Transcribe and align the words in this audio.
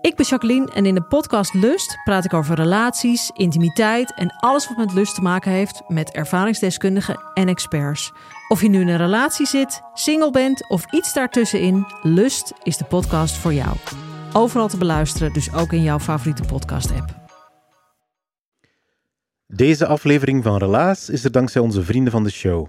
Ik 0.00 0.16
ben 0.16 0.26
Jacqueline 0.26 0.72
en 0.72 0.86
in 0.86 0.94
de 0.94 1.02
podcast 1.02 1.54
Lust 1.54 1.98
praat 2.04 2.24
ik 2.24 2.32
over 2.34 2.56
relaties, 2.56 3.30
intimiteit 3.34 4.14
en 4.14 4.36
alles 4.36 4.68
wat 4.68 4.76
met 4.76 4.92
lust 4.92 5.14
te 5.14 5.20
maken 5.20 5.50
heeft 5.50 5.82
met 5.88 6.10
ervaringsdeskundigen 6.10 7.20
en 7.34 7.48
experts. 7.48 8.12
Of 8.48 8.62
je 8.62 8.68
nu 8.68 8.80
in 8.80 8.88
een 8.88 8.96
relatie 8.96 9.46
zit, 9.46 9.80
single 9.94 10.30
bent 10.30 10.68
of 10.68 10.92
iets 10.92 11.12
daartussenin, 11.12 11.86
Lust 12.02 12.52
is 12.62 12.76
de 12.76 12.84
podcast 12.84 13.36
voor 13.36 13.52
jou. 13.52 13.76
Overal 14.32 14.68
te 14.68 14.76
beluisteren, 14.76 15.32
dus 15.32 15.52
ook 15.52 15.72
in 15.72 15.82
jouw 15.82 15.98
favoriete 15.98 16.42
podcast-app. 16.42 17.16
Deze 19.46 19.86
aflevering 19.86 20.44
van 20.44 20.56
Relaas 20.56 21.08
is 21.08 21.24
er 21.24 21.32
dankzij 21.32 21.60
onze 21.60 21.82
vrienden 21.82 22.12
van 22.12 22.24
de 22.24 22.30
show. 22.30 22.66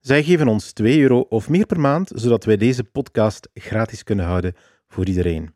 Zij 0.00 0.22
geven 0.22 0.48
ons 0.48 0.72
2 0.72 1.00
euro 1.00 1.20
of 1.20 1.48
meer 1.48 1.66
per 1.66 1.80
maand, 1.80 2.10
zodat 2.14 2.44
wij 2.44 2.56
deze 2.56 2.84
podcast 2.84 3.48
gratis 3.54 4.02
kunnen 4.02 4.24
houden 4.24 4.54
voor 4.88 5.06
iedereen. 5.06 5.55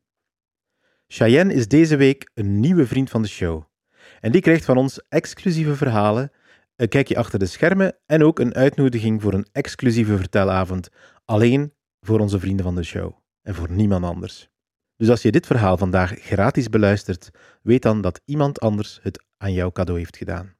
Cheyenne 1.13 1.55
is 1.55 1.69
deze 1.69 1.97
week 1.97 2.31
een 2.35 2.61
nieuwe 2.61 2.87
vriend 2.87 3.11
van 3.11 3.23
de 3.23 3.29
show. 3.29 3.63
En 4.21 4.33
die 4.33 4.41
krijgt 4.41 4.65
van 4.65 4.77
ons 4.77 5.03
exclusieve 5.09 5.77
verhalen, 5.77 6.33
een 6.77 6.89
kijkje 6.89 7.17
achter 7.17 7.39
de 7.39 7.47
schermen 7.47 7.97
en 8.07 8.25
ook 8.25 8.39
een 8.39 8.55
uitnodiging 8.55 9.23
voor 9.23 9.35
een 9.35 9.47
exclusieve 9.53 10.17
vertelavond, 10.17 10.89
alleen 11.25 11.75
voor 12.01 12.21
onze 12.21 12.39
vrienden 12.41 12.65
van 12.65 12.75
de 12.75 12.83
show 12.83 13.13
en 13.43 13.55
voor 13.55 13.71
niemand 13.71 14.05
anders. 14.05 14.49
Dus 14.97 15.09
als 15.09 15.23
je 15.23 15.31
dit 15.31 15.47
verhaal 15.47 15.77
vandaag 15.77 16.13
gratis 16.19 16.69
beluistert, 16.69 17.31
weet 17.63 17.83
dan 17.83 18.01
dat 18.01 18.21
iemand 18.25 18.61
anders 18.61 18.99
het 19.03 19.25
aan 19.37 19.53
jou 19.53 19.73
cadeau 19.73 19.99
heeft 19.99 20.17
gedaan. 20.17 20.55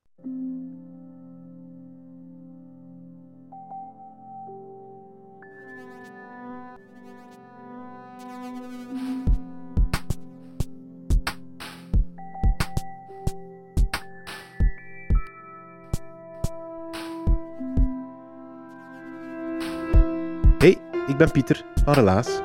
Ik 21.11 21.17
ben 21.17 21.31
Pieter 21.31 21.65
van 21.85 21.95
Relaas. 21.95 22.41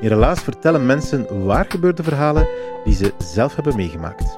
In 0.00 0.08
Relaas 0.08 0.40
vertellen 0.40 0.86
mensen 0.86 1.44
waar 1.44 1.64
gebeurde 1.68 2.02
verhalen 2.02 2.48
die 2.84 2.94
ze 2.94 3.12
zelf 3.18 3.54
hebben 3.54 3.76
meegemaakt. 3.76 4.34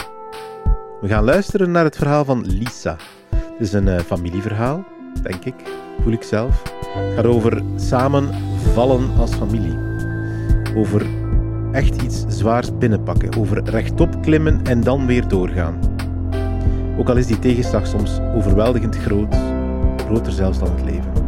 We 1.00 1.08
gaan 1.08 1.24
luisteren 1.24 1.70
naar 1.70 1.84
het 1.84 1.96
verhaal 1.96 2.24
van 2.24 2.46
Lisa. 2.46 2.96
Het 3.30 3.60
is 3.60 3.72
een 3.72 3.88
eh, 3.88 4.00
familieverhaal, 4.00 4.84
denk 5.22 5.44
ik, 5.44 5.54
voel 6.02 6.12
ik 6.12 6.22
zelf. 6.22 6.62
Het 6.94 7.14
gaat 7.14 7.26
over 7.26 7.62
samen 7.76 8.28
vallen 8.72 9.10
als 9.18 9.34
familie. 9.34 9.78
Over 10.76 11.06
echt 11.72 12.02
iets 12.02 12.24
zwaars 12.28 12.78
binnenpakken. 12.78 13.36
Over 13.38 13.62
rechtop 13.64 14.22
klimmen 14.22 14.64
en 14.64 14.80
dan 14.80 15.06
weer 15.06 15.28
doorgaan. 15.28 15.78
Ook 16.98 17.08
al 17.08 17.16
is 17.16 17.26
die 17.26 17.38
tegenslag 17.38 17.86
soms 17.86 18.18
overweldigend 18.34 18.96
groot, 18.96 19.34
groter 20.06 20.32
zelfs 20.32 20.58
dan 20.58 20.70
het 20.70 20.84
leven. 20.84 21.21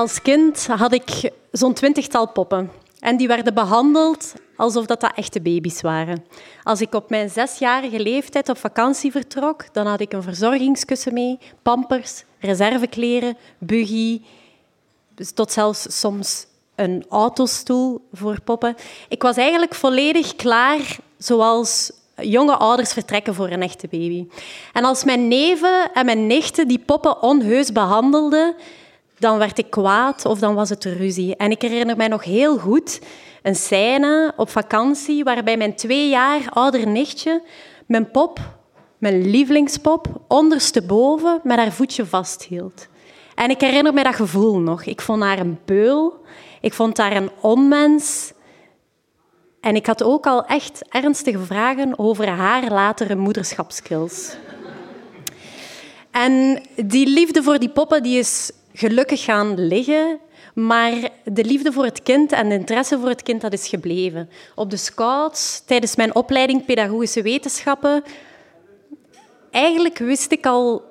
Als 0.00 0.22
kind 0.22 0.66
had 0.66 0.92
ik 0.92 1.30
zo'n 1.52 1.74
twintigtal 1.74 2.28
poppen. 2.28 2.70
En 3.00 3.16
die 3.16 3.28
werden 3.28 3.54
behandeld 3.54 4.34
alsof 4.56 4.86
dat, 4.86 5.00
dat 5.00 5.12
echte 5.14 5.40
baby's 5.40 5.80
waren. 5.80 6.24
Als 6.62 6.80
ik 6.80 6.94
op 6.94 7.10
mijn 7.10 7.30
zesjarige 7.30 8.00
leeftijd 8.00 8.48
op 8.48 8.58
vakantie 8.58 9.10
vertrok, 9.10 9.64
dan 9.72 9.86
had 9.86 10.00
ik 10.00 10.12
een 10.12 10.22
verzorgingskussen 10.22 11.12
mee, 11.12 11.38
pampers, 11.62 12.24
reservekleren, 12.38 13.36
buggy, 13.58 14.20
dus 15.14 15.32
tot 15.32 15.52
zelfs 15.52 15.98
soms 16.00 16.46
een 16.74 17.04
autostoel 17.08 18.08
voor 18.12 18.40
poppen. 18.40 18.76
Ik 19.08 19.22
was 19.22 19.36
eigenlijk 19.36 19.74
volledig 19.74 20.36
klaar 20.36 20.96
zoals 21.18 21.92
jonge 22.16 22.56
ouders 22.56 22.92
vertrekken 22.92 23.34
voor 23.34 23.50
een 23.50 23.62
echte 23.62 23.88
baby. 23.90 24.26
En 24.72 24.84
als 24.84 25.04
mijn 25.04 25.28
neven 25.28 25.90
en 25.94 26.04
mijn 26.04 26.26
nichten 26.26 26.68
die 26.68 26.78
poppen 26.78 27.22
onheus 27.22 27.72
behandelden, 27.72 28.54
dan 29.20 29.38
werd 29.38 29.58
ik 29.58 29.70
kwaad 29.70 30.24
of 30.24 30.38
dan 30.38 30.54
was 30.54 30.68
het 30.68 30.84
ruzie. 30.84 31.36
En 31.36 31.50
ik 31.50 31.62
herinner 31.62 31.96
mij 31.96 32.08
nog 32.08 32.24
heel 32.24 32.58
goed 32.58 33.00
een 33.42 33.56
scène 33.56 34.32
op 34.36 34.50
vakantie 34.50 35.24
waarbij 35.24 35.56
mijn 35.56 35.74
twee 35.74 36.08
jaar 36.08 36.40
ouder 36.50 36.86
nichtje 36.86 37.42
mijn 37.90 38.10
pop, 38.10 38.40
mijn 38.98 39.30
lievelingspop, 39.30 40.06
ondersteboven 40.28 41.40
met 41.42 41.58
haar 41.58 41.72
voetje 41.72 42.06
vasthield. 42.06 42.88
En 43.34 43.50
ik 43.50 43.60
herinner 43.60 43.94
me 43.94 44.02
dat 44.02 44.14
gevoel 44.14 44.58
nog. 44.58 44.84
Ik 44.84 45.00
vond 45.00 45.22
haar 45.22 45.38
een 45.38 45.58
beul, 45.64 46.20
ik 46.60 46.72
vond 46.72 46.96
haar 46.96 47.16
een 47.16 47.30
onmens. 47.40 48.32
En 49.60 49.74
ik 49.74 49.86
had 49.86 50.02
ook 50.02 50.26
al 50.26 50.46
echt 50.46 50.82
ernstige 50.88 51.38
vragen 51.38 51.98
over 51.98 52.28
haar 52.28 52.70
latere 52.70 53.14
moederschapskills. 53.14 54.36
En 56.10 56.62
die 56.84 57.06
liefde 57.06 57.42
voor 57.42 57.58
die 57.58 57.70
poppen 57.70 58.02
die 58.02 58.18
is 58.18 58.52
gelukkig 58.80 59.24
gaan 59.24 59.66
liggen. 59.66 60.18
Maar 60.54 60.92
de 61.24 61.44
liefde 61.44 61.72
voor 61.72 61.84
het 61.84 62.02
kind 62.02 62.32
en 62.32 62.48
de 62.48 62.54
interesse 62.54 62.98
voor 62.98 63.08
het 63.08 63.22
kind 63.22 63.40
dat 63.40 63.52
is 63.52 63.68
gebleven. 63.68 64.30
Op 64.54 64.70
de 64.70 64.76
scouts, 64.76 65.62
tijdens 65.66 65.96
mijn 65.96 66.14
opleiding 66.14 66.64
pedagogische 66.64 67.22
wetenschappen, 67.22 68.02
eigenlijk 69.50 69.98
wist 69.98 70.32
ik 70.32 70.46
al 70.46 70.82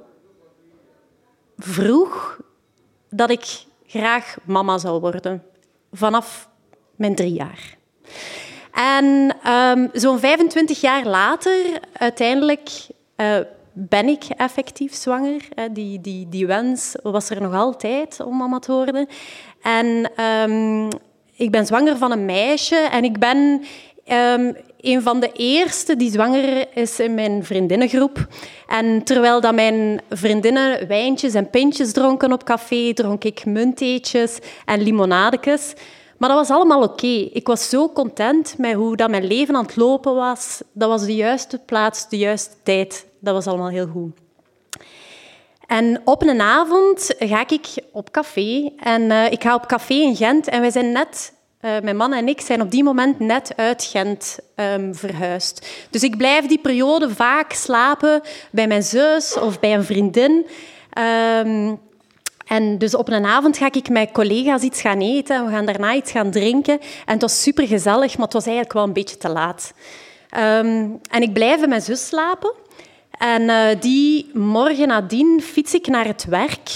vroeg 1.57 2.39
dat 3.09 3.29
ik 3.29 3.45
graag 3.85 4.37
mama 4.45 4.77
zou 4.77 4.99
worden. 4.99 5.43
Vanaf 5.91 6.49
mijn 6.95 7.15
drie 7.15 7.33
jaar. 7.33 7.77
En 8.71 9.35
um, 9.47 9.89
zo'n 9.93 10.19
25 10.19 10.81
jaar 10.81 11.05
later, 11.05 11.79
uiteindelijk 11.93 12.69
uh, 13.17 13.39
ben 13.73 14.07
ik 14.07 14.23
effectief 14.37 14.93
zwanger. 14.93 15.41
Die, 15.71 16.01
die, 16.01 16.29
die 16.29 16.47
wens 16.47 16.95
was 17.03 17.29
er 17.29 17.41
nog 17.41 17.53
altijd 17.53 18.19
om 18.19 18.37
mama 18.37 18.59
te 18.59 18.71
worden. 18.71 19.07
En 19.61 20.11
um, 20.23 20.87
ik 21.35 21.51
ben 21.51 21.65
zwanger 21.65 21.97
van 21.97 22.11
een 22.11 22.25
meisje 22.25 22.75
en 22.75 23.03
ik 23.03 23.19
ben 23.19 23.37
um, 24.07 24.55
een 24.81 25.01
van 25.01 25.19
de 25.19 25.31
eerste 25.31 25.95
die 25.95 26.11
zwanger 26.11 26.77
is 26.77 26.99
in 26.99 27.13
mijn 27.13 27.45
vriendinnengroep. 27.45 28.27
En 28.67 29.03
terwijl 29.03 29.41
dat 29.41 29.55
mijn 29.55 30.01
vriendinnen 30.09 30.87
wijntjes 30.87 31.33
en 31.33 31.49
pintjes 31.49 31.91
dronken 31.91 32.33
op 32.33 32.43
café, 32.43 32.93
dronk 32.93 33.23
ik 33.23 33.45
munteetjes 33.45 34.39
en 34.65 34.81
limonadekes. 34.81 35.73
Maar 36.19 36.29
dat 36.29 36.37
was 36.37 36.57
allemaal 36.57 36.83
oké. 36.83 37.29
Ik 37.33 37.47
was 37.47 37.69
zo 37.69 37.89
content 37.89 38.57
met 38.57 38.73
hoe 38.73 38.95
dat 38.95 39.09
mijn 39.09 39.27
leven 39.27 39.55
aan 39.55 39.65
het 39.65 39.75
lopen 39.75 40.15
was. 40.15 40.61
Dat 40.71 40.89
was 40.89 41.05
de 41.05 41.15
juiste 41.15 41.57
plaats, 41.57 42.09
de 42.09 42.17
juiste 42.17 42.55
tijd. 42.63 43.05
Dat 43.19 43.33
was 43.33 43.47
allemaal 43.47 43.69
heel 43.69 43.87
goed. 43.87 44.17
En 45.67 46.01
op 46.05 46.21
een 46.21 46.41
avond 46.41 47.15
ga 47.19 47.47
ik 47.47 47.67
op 47.91 48.11
café. 48.11 48.71
En 48.77 49.01
uh, 49.01 49.31
ik 49.31 49.41
ga 49.41 49.55
op 49.55 49.65
café 49.65 49.93
in 49.93 50.15
Gent. 50.15 50.47
En 50.47 50.61
wij 50.61 50.71
zijn 50.71 50.91
net, 50.91 51.33
uh, 51.61 51.79
mijn 51.79 51.97
man 51.97 52.13
en 52.13 52.27
ik, 52.27 52.41
zijn 52.41 52.61
op 52.61 52.71
die 52.71 52.83
moment 52.83 53.19
net 53.19 53.53
uit 53.55 53.83
Gent 53.83 54.39
um, 54.55 54.95
verhuisd. 54.95 55.67
Dus 55.89 56.03
ik 56.03 56.17
blijf 56.17 56.47
die 56.47 56.59
periode 56.59 57.09
vaak 57.09 57.51
slapen 57.51 58.21
bij 58.51 58.67
mijn 58.67 58.83
zus 58.83 59.37
of 59.39 59.59
bij 59.59 59.73
een 59.73 59.83
vriendin. 59.83 60.45
Um, 61.45 61.79
en 62.49 62.77
dus 62.77 62.95
op 62.95 63.09
een 63.09 63.25
avond 63.25 63.57
ga 63.57 63.71
ik 63.71 63.89
met 63.89 64.11
collega's 64.11 64.61
iets 64.61 64.81
gaan 64.81 64.99
eten. 64.99 65.45
We 65.45 65.51
gaan 65.51 65.65
daarna 65.65 65.95
iets 65.95 66.11
gaan 66.11 66.31
drinken. 66.31 66.79
En 66.79 67.13
het 67.13 67.21
was 67.21 67.41
super 67.41 67.67
gezellig, 67.67 68.17
maar 68.17 68.25
het 68.25 68.33
was 68.33 68.45
eigenlijk 68.45 68.73
wel 68.73 68.83
een 68.83 68.93
beetje 68.93 69.17
te 69.17 69.29
laat. 69.29 69.73
Um, 70.37 70.99
en 71.09 71.21
ik 71.21 71.33
blijf 71.33 71.59
bij 71.59 71.67
mijn 71.67 71.81
zus 71.81 72.07
slapen. 72.07 72.53
En 73.17 73.41
uh, 73.41 73.65
die 73.79 74.29
morgen 74.33 74.87
nadien 74.87 75.41
fiets 75.41 75.73
ik 75.73 75.87
naar 75.87 76.05
het 76.05 76.25
werk. 76.25 76.69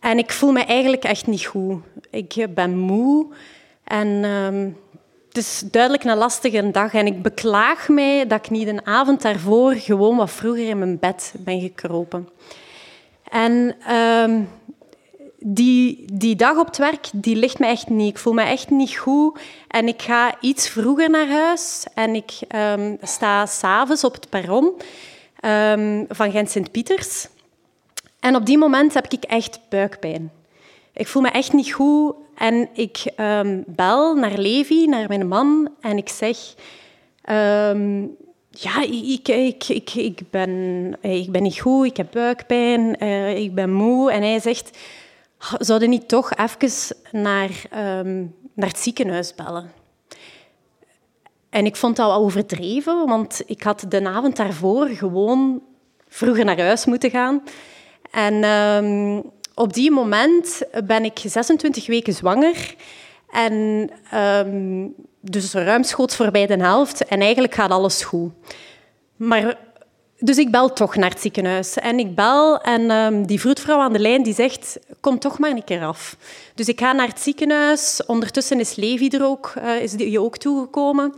En 0.00 0.18
ik 0.18 0.32
voel 0.32 0.52
me 0.52 0.64
eigenlijk 0.64 1.04
echt 1.04 1.26
niet 1.26 1.44
goed. 1.44 1.82
Ik 2.10 2.46
ben 2.54 2.78
moe. 2.78 3.26
En 3.84 4.08
um, 4.24 4.76
het 5.28 5.36
is 5.36 5.62
duidelijk 5.70 6.04
een 6.04 6.16
lastige 6.16 6.70
dag. 6.70 6.94
En 6.94 7.06
ik 7.06 7.22
beklaag 7.22 7.88
mij 7.88 8.26
dat 8.26 8.38
ik 8.38 8.50
niet 8.50 8.68
een 8.68 8.86
avond 8.86 9.22
daarvoor 9.22 9.74
gewoon 9.74 10.16
wat 10.16 10.30
vroeger 10.30 10.68
in 10.68 10.78
mijn 10.78 10.98
bed 10.98 11.34
ben 11.38 11.60
gekropen. 11.60 12.28
En 13.30 13.76
um, 13.94 14.48
die, 15.46 16.04
die 16.12 16.36
dag 16.36 16.58
op 16.58 16.66
het 16.66 16.76
werk, 16.76 17.08
die 17.12 17.36
ligt 17.36 17.58
me 17.58 17.66
echt 17.66 17.88
niet. 17.88 18.10
Ik 18.10 18.18
voel 18.18 18.32
me 18.32 18.42
echt 18.42 18.70
niet 18.70 18.96
goed. 18.96 19.40
En 19.68 19.88
ik 19.88 20.02
ga 20.02 20.34
iets 20.40 20.68
vroeger 20.68 21.10
naar 21.10 21.28
huis. 21.28 21.86
En 21.94 22.14
ik 22.14 22.32
um, 22.54 22.98
sta 23.02 23.46
s'avonds 23.46 24.04
op 24.04 24.12
het 24.12 24.28
perron 24.28 24.72
um, 25.44 26.06
van 26.08 26.30
Gent-Sint-Pieters. 26.30 27.28
En 28.20 28.36
op 28.36 28.46
die 28.46 28.58
moment 28.58 28.94
heb 28.94 29.12
ik 29.12 29.24
echt 29.24 29.60
buikpijn. 29.68 30.32
Ik 30.92 31.06
voel 31.06 31.22
me 31.22 31.28
echt 31.28 31.52
niet 31.52 31.72
goed. 31.72 32.14
En 32.34 32.68
ik 32.72 33.12
um, 33.16 33.64
bel 33.66 34.14
naar 34.14 34.38
Levi, 34.38 34.86
naar 34.86 35.08
mijn 35.08 35.28
man. 35.28 35.68
En 35.80 35.96
ik 35.96 36.08
zeg... 36.08 36.38
ja, 38.50 38.82
ik, 38.82 39.28
ik, 39.28 39.94
ik, 39.94 40.20
ben, 40.30 40.94
ik 41.00 41.30
ben 41.30 41.42
niet 41.42 41.60
goed, 41.60 41.86
ik 41.86 41.96
heb 41.96 42.12
buikpijn, 42.12 42.96
uh, 43.02 43.36
ik 43.36 43.54
ben 43.54 43.72
moe. 43.72 44.12
En 44.12 44.22
hij 44.22 44.40
zegt, 44.40 44.78
zouden 45.58 45.88
niet 45.88 46.08
toch 46.08 46.32
even 46.34 46.96
naar, 47.12 47.50
um, 48.00 48.34
naar 48.54 48.68
het 48.68 48.78
ziekenhuis 48.78 49.34
bellen? 49.34 49.72
En 51.50 51.66
ik 51.66 51.76
vond 51.76 51.96
dat 51.96 52.06
wel 52.06 52.16
overdreven, 52.16 53.06
want 53.06 53.42
ik 53.46 53.62
had 53.62 53.84
de 53.88 54.08
avond 54.08 54.36
daarvoor 54.36 54.88
gewoon 54.88 55.62
vroeger 56.08 56.44
naar 56.44 56.60
huis 56.60 56.84
moeten 56.84 57.10
gaan. 57.10 57.42
En 58.10 58.44
um, 58.44 59.22
op 59.54 59.72
die 59.72 59.90
moment 59.90 60.62
ben 60.84 61.04
ik 61.04 61.18
26 61.24 61.86
weken 61.86 62.12
zwanger. 62.12 62.74
En 63.30 63.90
um, 64.14 64.94
dus 65.20 65.52
ruimschoots 65.52 66.16
voorbij 66.16 66.46
de 66.46 66.56
helft. 66.56 67.04
En 67.04 67.20
eigenlijk 67.20 67.54
gaat 67.54 67.70
alles 67.70 68.04
goed. 68.04 68.32
Maar, 69.16 69.58
dus 70.24 70.38
ik 70.38 70.50
bel 70.50 70.72
toch 70.72 70.96
naar 70.96 71.10
het 71.10 71.20
ziekenhuis. 71.20 71.78
En 71.78 71.98
ik 71.98 72.14
bel 72.14 72.60
en 72.60 72.90
um, 72.90 73.26
die 73.26 73.40
vroedvrouw 73.40 73.78
aan 73.78 73.92
de 73.92 73.98
lijn 73.98 74.22
die 74.22 74.34
zegt, 74.34 74.78
kom 75.00 75.18
toch 75.18 75.38
maar 75.38 75.50
een 75.50 75.64
keer 75.64 75.84
af. 75.84 76.16
Dus 76.54 76.68
ik 76.68 76.80
ga 76.80 76.92
naar 76.92 77.08
het 77.08 77.20
ziekenhuis. 77.20 78.02
Ondertussen 78.06 78.60
is 78.60 78.74
Levi 78.74 79.08
er 79.08 79.24
ook, 79.24 79.52
uh, 79.58 79.82
is 79.82 79.92
die 79.92 80.20
ook 80.20 80.36
toegekomen. 80.36 81.14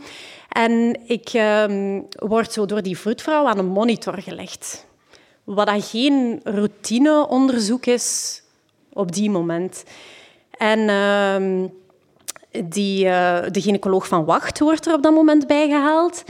En 0.49 0.99
ik 1.05 1.33
um, 1.33 2.07
word 2.09 2.53
zo 2.53 2.65
door 2.65 2.81
die 2.81 2.97
vroedvrouw 2.97 3.47
aan 3.47 3.57
een 3.57 3.67
monitor 3.67 4.21
gelegd. 4.21 4.85
Wat 5.43 5.69
geen 5.83 6.39
routineonderzoek 6.43 7.85
is 7.85 8.41
op 8.93 9.11
die 9.11 9.29
moment. 9.29 9.83
En... 10.57 10.89
Um, 10.89 11.71
die, 12.65 13.05
uh, 13.05 13.39
de 13.51 13.61
gynaecoloog 13.61 14.07
van 14.07 14.25
Wacht 14.25 14.59
wordt 14.59 14.85
er 14.85 14.93
op 14.93 15.03
dat 15.03 15.13
moment 15.13 15.47
bijgehaald. 15.47 16.23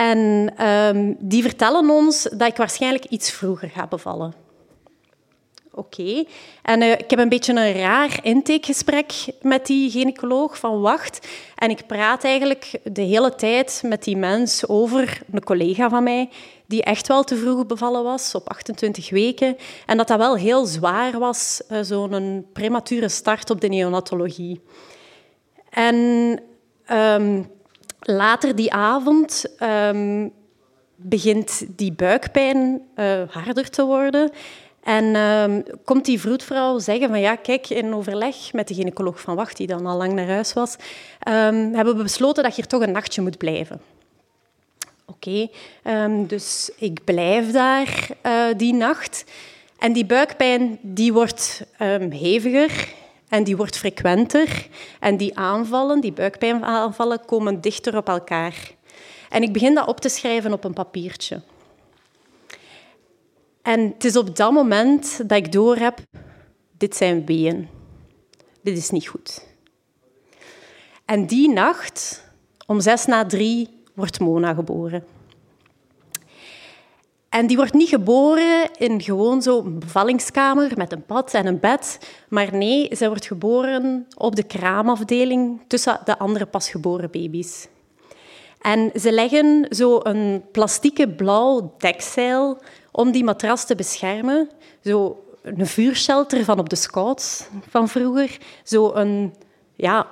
En 0.00 0.52
um, 0.66 1.16
die 1.18 1.42
vertellen 1.42 1.90
ons 1.90 2.22
dat 2.22 2.48
ik 2.48 2.56
waarschijnlijk 2.56 3.04
iets 3.04 3.30
vroeger 3.30 3.68
ga 3.68 3.86
bevallen. 3.86 4.34
Oké. 5.72 6.24
En 6.62 6.82
uh, 6.82 6.90
ik 6.90 7.10
heb 7.10 7.18
een 7.18 7.28
beetje 7.28 7.52
een 7.52 7.72
raar 7.72 8.18
intakegesprek 8.22 9.12
met 9.42 9.66
die 9.66 9.90
gynaecoloog 9.90 10.58
van 10.58 10.80
Wacht. 10.80 11.28
En 11.54 11.70
ik 11.70 11.86
praat 11.86 12.24
eigenlijk 12.24 12.80
de 12.84 13.02
hele 13.02 13.34
tijd 13.34 13.82
met 13.84 14.04
die 14.04 14.16
mens 14.16 14.68
over 14.68 15.22
een 15.32 15.44
collega 15.44 15.88
van 15.88 16.02
mij 16.02 16.28
die 16.66 16.82
echt 16.82 17.08
wel 17.08 17.24
te 17.24 17.36
vroeg 17.36 17.66
bevallen 17.66 18.02
was, 18.02 18.34
op 18.34 18.48
28 18.48 19.10
weken. 19.10 19.56
En 19.86 19.96
dat 19.96 20.08
dat 20.08 20.18
wel 20.18 20.36
heel 20.36 20.66
zwaar 20.66 21.18
was, 21.18 21.62
uh, 21.70 21.78
zo'n 21.82 22.46
premature 22.52 23.08
start 23.08 23.50
op 23.50 23.60
de 23.60 23.68
neonatologie. 23.68 24.60
En 25.70 25.96
um, 26.92 27.58
later 28.00 28.56
die 28.56 28.72
avond 28.72 29.44
um, 29.62 30.32
begint 30.96 31.64
die 31.76 31.92
buikpijn 31.92 32.82
uh, 32.96 33.22
harder 33.28 33.70
te 33.70 33.84
worden. 33.84 34.30
En 34.82 35.16
um, 35.16 35.62
komt 35.84 36.04
die 36.04 36.20
vroedvrouw 36.20 36.78
zeggen 36.78 37.08
van 37.08 37.20
ja, 37.20 37.36
kijk, 37.36 37.68
in 37.68 37.94
overleg 37.94 38.52
met 38.52 38.68
de 38.68 38.74
gynaecoloog 38.74 39.20
van 39.20 39.36
Wacht, 39.36 39.56
die 39.56 39.66
dan 39.66 39.86
al 39.86 39.96
lang 39.96 40.12
naar 40.12 40.28
huis 40.28 40.52
was, 40.52 40.76
hebben 41.72 41.96
we 41.96 42.02
besloten 42.02 42.42
dat 42.42 42.56
je 42.56 42.66
toch 42.66 42.82
een 42.82 42.92
nachtje 42.92 43.22
moet 43.22 43.38
blijven. 43.38 43.80
Oké, 45.06 45.48
dus 46.26 46.70
ik 46.76 47.04
blijf 47.04 47.50
daar 47.50 48.08
uh, 48.26 48.44
die 48.56 48.74
nacht. 48.74 49.24
En 49.78 49.92
die 49.92 50.06
buikpijn 50.06 50.78
die 50.82 51.12
wordt 51.12 51.62
heviger 52.10 52.88
en 53.30 53.44
die 53.44 53.56
wordt 53.56 53.76
frequenter. 53.76 54.68
En 55.00 55.16
die 55.16 55.38
aanvallen, 55.38 56.00
die 56.00 56.12
buikpijnaanvallen, 56.12 57.24
komen 57.24 57.60
dichter 57.60 57.96
op 57.96 58.08
elkaar. 58.08 58.74
En 59.28 59.42
ik 59.42 59.52
begin 59.52 59.74
dat 59.74 59.88
op 59.88 60.00
te 60.00 60.08
schrijven 60.08 60.52
op 60.52 60.64
een 60.64 60.72
papiertje. 60.72 61.42
En 63.62 63.80
het 63.80 64.04
is 64.04 64.16
op 64.16 64.36
dat 64.36 64.52
moment 64.52 65.28
dat 65.28 65.38
ik 65.38 65.52
doorheb, 65.52 65.98
dit 66.76 66.96
zijn 66.96 67.26
weeën. 67.26 67.68
Dit 68.62 68.76
is 68.76 68.90
niet 68.90 69.08
goed. 69.08 69.46
En 71.04 71.26
die 71.26 71.48
nacht, 71.48 72.24
om 72.66 72.80
zes 72.80 73.06
na 73.06 73.26
drie, 73.26 73.68
wordt 73.94 74.20
Mona 74.20 74.54
geboren. 74.54 75.04
En 77.30 77.46
die 77.46 77.56
wordt 77.56 77.72
niet 77.72 77.88
geboren 77.88 78.70
in 78.76 79.02
gewoon 79.02 79.42
zo'n 79.42 79.78
bevallingskamer 79.78 80.72
met 80.76 80.92
een 80.92 81.04
bad 81.06 81.34
en 81.34 81.46
een 81.46 81.60
bed. 81.60 81.98
Maar 82.28 82.56
nee, 82.56 82.88
zij 82.90 83.08
wordt 83.08 83.26
geboren 83.26 84.06
op 84.16 84.36
de 84.36 84.42
kraamafdeling 84.42 85.60
tussen 85.66 86.00
de 86.04 86.18
andere 86.18 86.46
pasgeboren 86.46 87.10
baby's. 87.10 87.68
En 88.60 88.90
ze 89.00 89.12
leggen 89.12 89.66
zo 89.70 90.00
een 90.02 90.42
plastieke 90.52 91.08
blauw 91.08 91.74
dekzeil 91.78 92.58
om 92.90 93.10
die 93.10 93.24
matras 93.24 93.66
te 93.66 93.74
beschermen. 93.74 94.50
Zo 94.84 95.24
een 95.42 95.66
vuurshelter 95.66 96.44
van 96.44 96.58
op 96.58 96.68
de 96.68 96.76
scouts 96.76 97.48
van 97.68 97.88
vroeger. 97.88 98.38
Zo 98.64 98.94
een, 98.94 99.34
ja, 99.74 100.06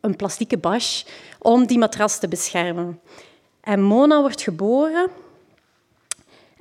een 0.00 0.16
plastieke 0.16 0.58
bash 0.58 1.02
om 1.38 1.66
die 1.66 1.78
matras 1.78 2.18
te 2.18 2.28
beschermen. 2.28 3.00
En 3.60 3.82
Mona 3.82 4.20
wordt 4.20 4.42
geboren 4.42 5.10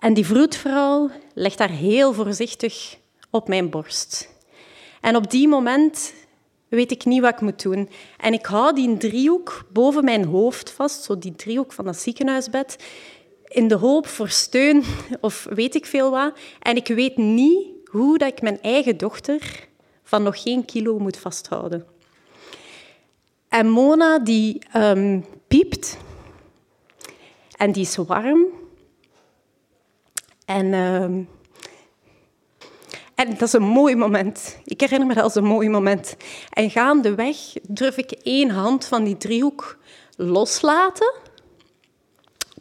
en 0.02 0.14
die 0.14 0.26
vroedvrouw 0.26 1.10
legt 1.34 1.58
daar 1.58 1.70
heel 1.70 2.14
voorzichtig 2.14 2.98
op 3.30 3.48
mijn 3.48 3.70
borst. 3.70 4.30
En 5.02 5.16
op 5.16 5.32
die 5.32 5.48
moment 5.48 6.14
weet 6.68 6.92
ik 6.92 7.06
niet 7.06 7.22
wat 7.22 7.34
ik 7.34 7.42
moet 7.42 7.62
doen. 7.62 7.90
En 8.18 8.34
ik 8.34 8.46
hou 8.46 8.76
die 8.76 8.98
driehoek 8.98 9.66
boven 9.74 10.04
mijn 10.04 10.26
hoofd 10.26 10.72
vast, 10.72 11.04
zo 11.04 11.18
die 11.18 11.36
driehoek 11.36 11.74
van 11.74 11.86
dat 11.86 11.98
ziekenhuisbed, 11.98 12.84
in 13.48 13.68
de 13.68 13.76
hoop 13.76 14.08
voor 14.08 14.30
steun 14.30 14.84
of 15.20 15.48
weet 15.50 15.76
ik 15.76 15.86
veel 15.86 16.12
wat. 16.12 16.38
En 16.60 16.76
ik 16.76 16.88
weet 16.88 17.18
niet 17.18 17.68
hoe 17.86 18.18
dat 18.18 18.32
ik 18.32 18.42
mijn 18.42 18.62
eigen 18.62 18.98
dochter 18.98 19.68
van 20.04 20.24
nog 20.24 20.42
geen 20.42 20.66
kilo 20.66 21.00
moet 21.00 21.18
vasthouden. 21.18 21.86
En 23.50 23.70
Mona 23.70 24.20
die 24.20 24.62
um, 24.76 25.26
piept 25.48 25.98
en 27.58 27.72
die 27.72 27.84
is 27.84 27.96
warm 27.96 28.61
en, 30.56 30.66
uh, 30.66 31.04
en 33.16 33.30
dat 33.30 33.42
is 33.42 33.54
een 33.54 33.64
mooi 33.64 33.96
moment. 33.96 34.58
Ik 34.66 34.82
herinner 34.82 35.08
me 35.08 35.14
dat 35.14 35.24
als 35.24 35.36
een 35.36 35.44
mooi 35.44 35.70
moment. 35.70 36.16
En 36.50 36.70
gaandeweg 36.70 37.38
durf 37.68 37.98
ik 37.98 38.12
één 38.12 38.50
hand 38.50 38.86
van 38.86 39.04
die 39.04 39.18
driehoek 39.18 39.78
loslaten, 40.16 41.14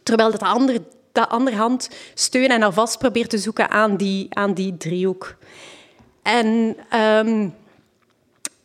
terwijl 0.03 0.31
de 0.31 0.37
andere, 0.37 0.81
de 1.11 1.27
andere 1.27 1.55
hand 1.55 1.89
steun 2.13 2.49
en 2.49 2.63
alvast 2.63 2.97
probeert 2.97 3.29
te 3.29 3.37
zoeken 3.37 3.69
aan 3.69 3.97
die, 3.97 4.35
aan 4.35 4.53
die 4.53 4.77
driehoek. 4.77 5.35
En 6.21 6.77
um, 6.93 7.55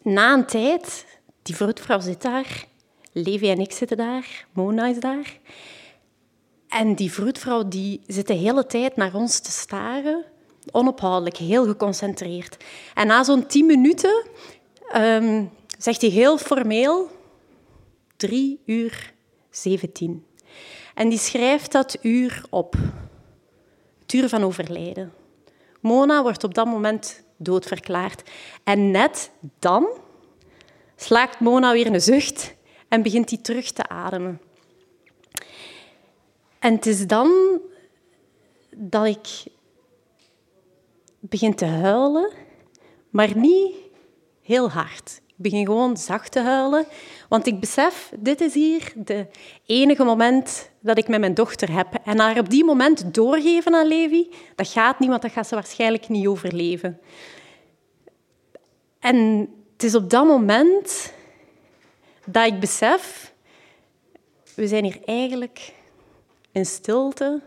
na 0.02 0.32
een 0.32 0.46
tijd, 0.46 1.06
die 1.42 1.56
vroedvrouw 1.56 2.00
zit 2.00 2.22
daar, 2.22 2.64
Levi 3.12 3.50
en 3.50 3.60
ik 3.60 3.72
zitten 3.72 3.96
daar, 3.96 4.46
Mona 4.52 4.86
is 4.86 5.00
daar. 5.00 5.38
En 6.76 6.94
die 6.94 7.12
vroedvrouw 7.12 7.68
die 7.68 8.00
zit 8.06 8.26
de 8.26 8.34
hele 8.34 8.66
tijd 8.66 8.96
naar 8.96 9.14
ons 9.14 9.38
te 9.38 9.50
staren, 9.50 10.24
onophoudelijk, 10.70 11.36
heel 11.36 11.64
geconcentreerd. 11.66 12.56
En 12.94 13.06
na 13.06 13.24
zo'n 13.24 13.46
tien 13.46 13.66
minuten 13.66 14.24
um, 14.96 15.50
zegt 15.78 16.00
hij 16.00 16.10
heel 16.10 16.38
formeel 16.38 17.10
drie 18.16 18.60
uur 18.66 19.12
zeventien. 19.50 20.26
En 20.94 21.08
die 21.08 21.18
schrijft 21.18 21.72
dat 21.72 21.98
uur 22.02 22.44
op. 22.50 22.74
Het 24.00 24.12
uur 24.12 24.28
van 24.28 24.42
overlijden. 24.42 25.12
Mona 25.80 26.22
wordt 26.22 26.44
op 26.44 26.54
dat 26.54 26.66
moment 26.66 27.22
doodverklaard. 27.36 28.30
En 28.64 28.90
net 28.90 29.30
dan 29.58 29.88
slaakt 30.96 31.40
Mona 31.40 31.72
weer 31.72 31.86
een 31.86 32.00
zucht 32.00 32.54
en 32.88 33.02
begint 33.02 33.30
hij 33.30 33.38
terug 33.38 33.72
te 33.72 33.88
ademen. 33.88 34.40
En 36.66 36.74
het 36.74 36.86
is 36.86 37.06
dan 37.06 37.60
dat 38.76 39.06
ik 39.06 39.52
begin 41.20 41.54
te 41.54 41.64
huilen, 41.64 42.32
maar 43.10 43.36
niet 43.36 43.74
heel 44.42 44.70
hard. 44.70 45.20
Ik 45.26 45.34
begin 45.36 45.66
gewoon 45.66 45.96
zacht 45.96 46.32
te 46.32 46.40
huilen, 46.40 46.86
want 47.28 47.46
ik 47.46 47.60
besef, 47.60 48.12
dit 48.18 48.40
is 48.40 48.54
hier 48.54 48.92
de 48.96 49.26
enige 49.66 50.04
moment 50.04 50.70
dat 50.80 50.98
ik 50.98 51.08
met 51.08 51.20
mijn 51.20 51.34
dochter 51.34 51.72
heb. 51.72 51.94
En 52.04 52.18
haar 52.18 52.38
op 52.38 52.50
die 52.50 52.64
moment 52.64 53.14
doorgeven 53.14 53.74
aan 53.74 53.86
Levi, 53.86 54.30
dat 54.54 54.68
gaat 54.68 54.98
niet, 54.98 55.08
want 55.08 55.22
dat 55.22 55.32
gaat 55.32 55.46
ze 55.46 55.54
waarschijnlijk 55.54 56.08
niet 56.08 56.26
overleven. 56.26 57.00
En 58.98 59.48
het 59.72 59.82
is 59.82 59.94
op 59.94 60.10
dat 60.10 60.26
moment 60.26 61.12
dat 62.24 62.46
ik 62.46 62.60
besef, 62.60 63.32
we 64.54 64.66
zijn 64.66 64.84
hier 64.84 65.00
eigenlijk 65.04 65.74
in 66.56 66.66
stilte 66.66 67.42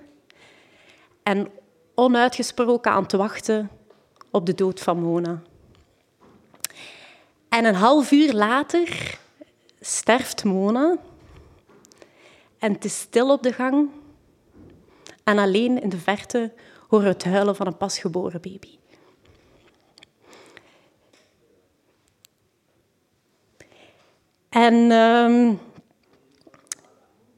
en 1.24 1.51
onuitgesproken 1.96 2.92
aan 2.92 3.06
te 3.06 3.18
wachten 3.18 3.70
op 4.32 4.46
de 4.46 4.54
dood 4.54 4.80
van 4.80 5.01
Mona. 5.01 5.42
En 7.50 7.66
een 7.66 7.75
half 7.75 8.12
uur 8.12 8.34
later 8.34 9.18
sterft 9.80 10.44
Mona 10.44 10.98
en 12.58 12.74
het 12.74 12.86
is 12.86 13.00
stil 13.00 13.32
op 13.32 13.44
de 13.44 13.54
gang 13.54 13.89
En 15.24 15.38
alleen 15.38 15.82
in 15.82 15.89
de 15.89 16.00
verte 16.00 16.54
horen 16.88 17.06
we 17.06 17.12
het 17.12 17.24
huilen 17.24 17.56
van 17.56 17.68
een 17.68 17.78
pasgeboren 17.78 18.42
baby. 18.42 18.78
En 24.50 24.92
ehm, 24.92 25.54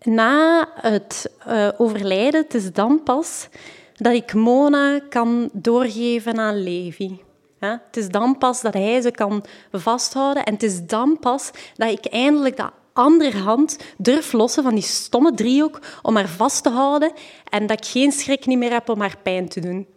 na 0.03 0.67
het 0.73 1.31
uh, 1.47 1.67
overlijden, 1.77 2.41
het 2.41 2.53
is 2.53 2.71
dan 2.71 3.03
pas 3.03 3.47
dat 3.95 4.13
ik 4.13 4.33
Mona 4.33 4.99
kan 5.09 5.49
doorgeven 5.53 6.39
aan 6.39 6.63
Levi. 6.63 7.19
Het 7.59 7.97
is 7.97 8.09
dan 8.09 8.37
pas 8.37 8.61
dat 8.61 8.73
hij 8.73 9.01
ze 9.01 9.11
kan 9.11 9.43
vasthouden 9.71 10.43
en 10.43 10.53
het 10.53 10.63
is 10.63 10.85
dan 10.85 11.17
pas 11.19 11.51
dat 11.75 11.91
ik 11.91 12.05
eindelijk 12.05 12.57
dat 12.57 12.71
andere 12.93 13.37
hand 13.37 13.77
durf 13.97 14.31
lossen 14.31 14.63
van 14.63 14.73
die 14.73 14.83
stomme 14.83 15.33
driehoek 15.33 15.79
om 16.01 16.15
haar 16.15 16.27
vast 16.27 16.63
te 16.63 16.69
houden 16.69 17.11
en 17.49 17.67
dat 17.67 17.77
ik 17.77 17.91
geen 17.91 18.11
schrik 18.11 18.45
niet 18.45 18.57
meer 18.57 18.71
heb 18.71 18.89
om 18.89 18.99
haar 18.99 19.17
pijn 19.23 19.49
te 19.49 19.59
doen. 19.59 19.87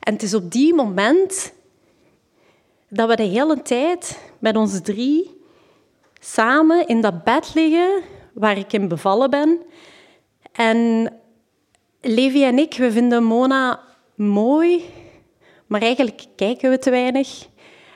En 0.00 0.12
het 0.12 0.22
is 0.22 0.34
op 0.34 0.50
die 0.50 0.74
moment 0.74 1.52
dat 2.88 3.08
we 3.08 3.16
de 3.16 3.22
hele 3.22 3.62
tijd 3.62 4.18
met 4.38 4.56
ons 4.56 4.80
drie 4.82 5.40
samen 6.20 6.86
in 6.86 7.00
dat 7.00 7.24
bed 7.24 7.54
liggen 7.54 8.02
waar 8.36 8.58
ik 8.58 8.72
in 8.72 8.88
bevallen 8.88 9.30
ben. 9.30 9.60
En 10.52 11.12
Levi 12.00 12.44
en 12.44 12.58
ik, 12.58 12.74
we 12.74 12.92
vinden 12.92 13.24
Mona 13.24 13.80
mooi, 14.14 14.84
maar 15.66 15.82
eigenlijk 15.82 16.24
kijken 16.36 16.70
we 16.70 16.78
te 16.78 16.90
weinig. 16.90 17.46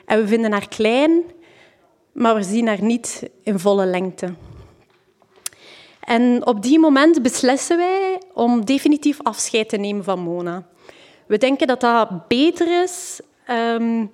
En 0.05 0.19
we 0.19 0.27
vinden 0.27 0.51
haar 0.51 0.67
klein, 0.67 1.23
maar 2.11 2.35
we 2.35 2.43
zien 2.43 2.67
haar 2.67 2.83
niet 2.83 3.29
in 3.43 3.59
volle 3.59 3.85
lengte. 3.85 4.33
En 5.99 6.45
op 6.45 6.61
die 6.61 6.79
moment 6.79 7.21
beslissen 7.21 7.77
wij 7.77 8.21
om 8.33 8.65
definitief 8.65 9.19
afscheid 9.21 9.69
te 9.69 9.77
nemen 9.77 10.03
van 10.03 10.19
Mona. 10.19 10.67
We 11.27 11.37
denken 11.37 11.67
dat 11.67 11.81
dat 11.81 12.27
beter 12.27 12.83
is, 12.83 13.21
um, 13.49 14.11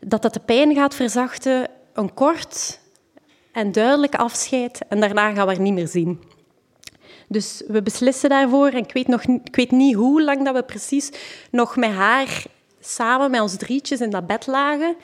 dat 0.00 0.22
dat 0.22 0.34
de 0.34 0.40
pijn 0.40 0.74
gaat 0.74 0.94
verzachten, 0.94 1.68
een 1.92 2.14
kort 2.14 2.80
en 3.52 3.72
duidelijk 3.72 4.14
afscheid 4.14 4.80
en 4.88 5.00
daarna 5.00 5.32
gaan 5.32 5.46
we 5.46 5.52
haar 5.52 5.60
niet 5.60 5.72
meer 5.72 5.88
zien. 5.88 6.20
Dus 7.28 7.62
we 7.66 7.82
beslissen 7.82 8.28
daarvoor 8.28 8.68
en 8.68 8.78
ik 8.78 8.92
weet, 8.92 9.08
nog, 9.08 9.22
ik 9.22 9.56
weet 9.56 9.70
niet 9.70 9.94
hoe 9.94 10.22
lang 10.22 10.44
dat 10.44 10.54
we 10.54 10.62
precies 10.62 11.10
nog 11.50 11.76
met 11.76 11.90
haar 11.90 12.44
samen 12.80 13.30
met 13.30 13.40
ons 13.40 13.56
drietjes 13.56 14.00
in 14.00 14.10
dat 14.10 14.26
bed 14.26 14.46
lagen. 14.46 14.96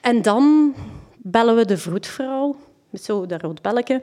En 0.00 0.22
dan 0.22 0.74
bellen 1.16 1.56
we 1.56 1.64
de 1.64 1.78
vroedvrouw, 1.78 2.56
met 2.90 3.04
zo 3.04 3.26
dat 3.26 3.42
rood 3.42 3.62
belletje. 3.62 4.02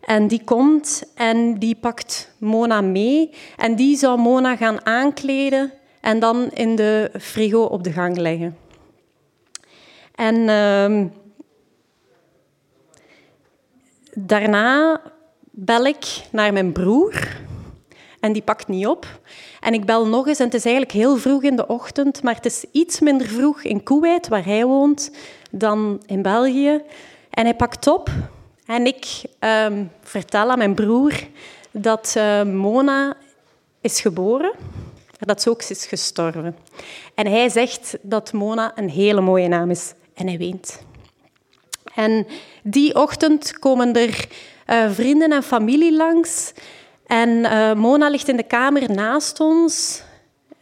En 0.00 0.28
die 0.28 0.44
komt 0.44 1.02
en 1.14 1.58
die 1.58 1.74
pakt 1.74 2.34
Mona 2.38 2.80
mee. 2.80 3.30
En 3.56 3.76
die 3.76 3.96
zou 3.96 4.18
Mona 4.18 4.56
gaan 4.56 4.86
aankleden 4.86 5.72
en 6.00 6.18
dan 6.18 6.50
in 6.50 6.76
de 6.76 7.10
frigo 7.20 7.62
op 7.62 7.84
de 7.84 7.92
gang 7.92 8.16
leggen. 8.16 8.56
En 10.14 10.36
uh, 10.36 11.06
daarna 14.14 15.00
bel 15.50 15.84
ik 15.84 16.06
naar 16.30 16.52
mijn 16.52 16.72
broer 16.72 17.40
en 18.20 18.32
die 18.32 18.42
pakt 18.42 18.68
niet 18.68 18.86
op. 18.86 19.06
En 19.60 19.74
ik 19.74 19.84
bel 19.84 20.06
nog 20.06 20.26
eens 20.26 20.38
en 20.38 20.44
het 20.44 20.54
is 20.54 20.64
eigenlijk 20.64 20.94
heel 20.94 21.16
vroeg 21.16 21.42
in 21.42 21.56
de 21.56 21.66
ochtend, 21.66 22.22
maar 22.22 22.34
het 22.34 22.46
is 22.46 22.64
iets 22.72 23.00
minder 23.00 23.26
vroeg 23.26 23.62
in 23.62 23.82
Kuwait, 23.82 24.28
waar 24.28 24.44
hij 24.44 24.64
woont, 24.64 25.10
dan 25.50 26.02
in 26.06 26.22
België. 26.22 26.82
En 27.30 27.44
hij 27.44 27.54
pakt 27.54 27.86
op 27.86 28.10
en 28.66 28.86
ik 28.86 29.06
um, 29.40 29.90
vertel 30.02 30.50
aan 30.50 30.58
mijn 30.58 30.74
broer 30.74 31.12
dat 31.70 32.14
uh, 32.16 32.42
Mona 32.42 33.16
is 33.80 34.00
geboren 34.00 34.52
en 35.18 35.26
dat 35.26 35.42
ze 35.42 35.50
ook 35.50 35.62
is 35.62 35.86
gestorven. 35.86 36.56
En 37.14 37.26
hij 37.26 37.48
zegt 37.48 37.96
dat 38.02 38.32
Mona 38.32 38.72
een 38.74 38.90
hele 38.90 39.20
mooie 39.20 39.48
naam 39.48 39.70
is 39.70 39.94
en 40.14 40.26
hij 40.26 40.38
weent. 40.38 40.82
En 41.94 42.26
die 42.62 42.94
ochtend 42.94 43.58
komen 43.58 43.92
er 43.94 44.26
uh, 44.70 44.90
vrienden 44.90 45.32
en 45.32 45.42
familie 45.42 45.92
langs. 45.92 46.52
En 47.06 47.28
uh, 47.28 47.72
Mona 47.74 48.08
ligt 48.08 48.28
in 48.28 48.36
de 48.36 48.42
kamer 48.42 48.90
naast 48.90 49.40
ons. 49.40 50.02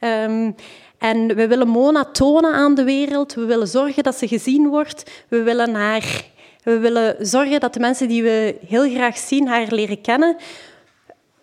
Um, 0.01 0.55
en 0.99 1.35
we 1.35 1.47
willen 1.49 1.69
Mona 1.69 2.05
tonen 2.05 2.53
aan 2.53 2.75
de 2.75 2.85
wereld. 2.85 3.35
We 3.35 3.45
willen 3.45 3.69
zorgen 3.69 4.03
dat 4.03 4.15
ze 4.15 4.29
gezien 4.29 4.69
wordt. 4.69 5.11
We 5.29 5.43
willen, 5.43 5.75
haar, 5.75 6.25
we 6.63 6.79
willen 6.79 7.17
zorgen 7.27 7.61
dat 7.61 7.75
de 7.75 7.81
mensen 7.81 8.09
die 8.09 8.23
we 8.23 8.59
heel 8.67 8.91
graag 8.91 9.19
zien 9.19 9.49
haar 9.49 9.67
leren 9.69 10.01
kennen. 10.01 10.37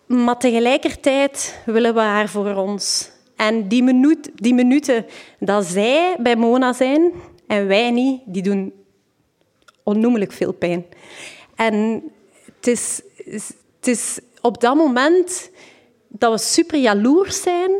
Maar 0.06 0.36
tegelijkertijd 0.36 1.60
willen 1.64 1.94
we 1.94 2.00
haar 2.00 2.28
voor 2.28 2.54
ons. 2.54 3.10
En 3.36 3.68
die, 3.68 3.82
minuut, 3.82 4.30
die 4.34 4.54
minuten 4.54 5.06
dat 5.38 5.64
zij 5.64 6.16
bij 6.18 6.36
Mona 6.36 6.72
zijn 6.72 7.12
en 7.46 7.66
wij 7.66 7.90
niet, 7.90 8.20
die 8.24 8.42
doen 8.42 8.72
onnoemelijk 9.88 10.32
veel 10.32 10.52
pijn. 10.52 10.86
En 11.54 12.02
het 12.56 12.66
is, 12.66 13.02
het 13.24 13.86
is 13.86 14.20
op 14.40 14.60
dat 14.60 14.74
moment 14.74 15.50
dat 16.08 16.32
we 16.32 16.38
super 16.38 16.78
jaloers 16.78 17.42
zijn 17.42 17.70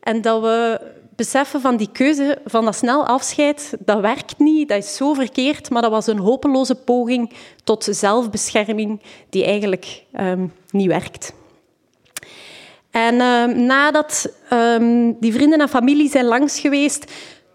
en 0.00 0.20
dat 0.20 0.40
we 0.40 0.80
beseffen 1.16 1.60
van 1.60 1.76
die 1.76 1.88
keuze 1.92 2.38
van 2.44 2.64
dat 2.64 2.76
snel 2.76 3.06
afscheid, 3.06 3.74
dat 3.78 4.00
werkt 4.00 4.38
niet, 4.38 4.68
dat 4.68 4.78
is 4.78 4.96
zo 4.96 5.14
verkeerd, 5.14 5.70
maar 5.70 5.82
dat 5.82 5.90
was 5.90 6.06
een 6.06 6.18
hopeloze 6.18 6.74
poging 6.74 7.32
tot 7.64 7.88
zelfbescherming 7.90 9.02
die 9.28 9.44
eigenlijk 9.44 10.04
um, 10.20 10.52
niet 10.70 10.86
werkt. 10.86 11.32
En 12.90 13.20
um, 13.20 13.66
nadat 13.66 14.32
um, 14.52 15.16
die 15.20 15.32
vrienden 15.32 15.60
en 15.60 15.68
familie 15.68 16.10
zijn 16.10 16.24
langs 16.24 16.60
geweest, 16.60 17.12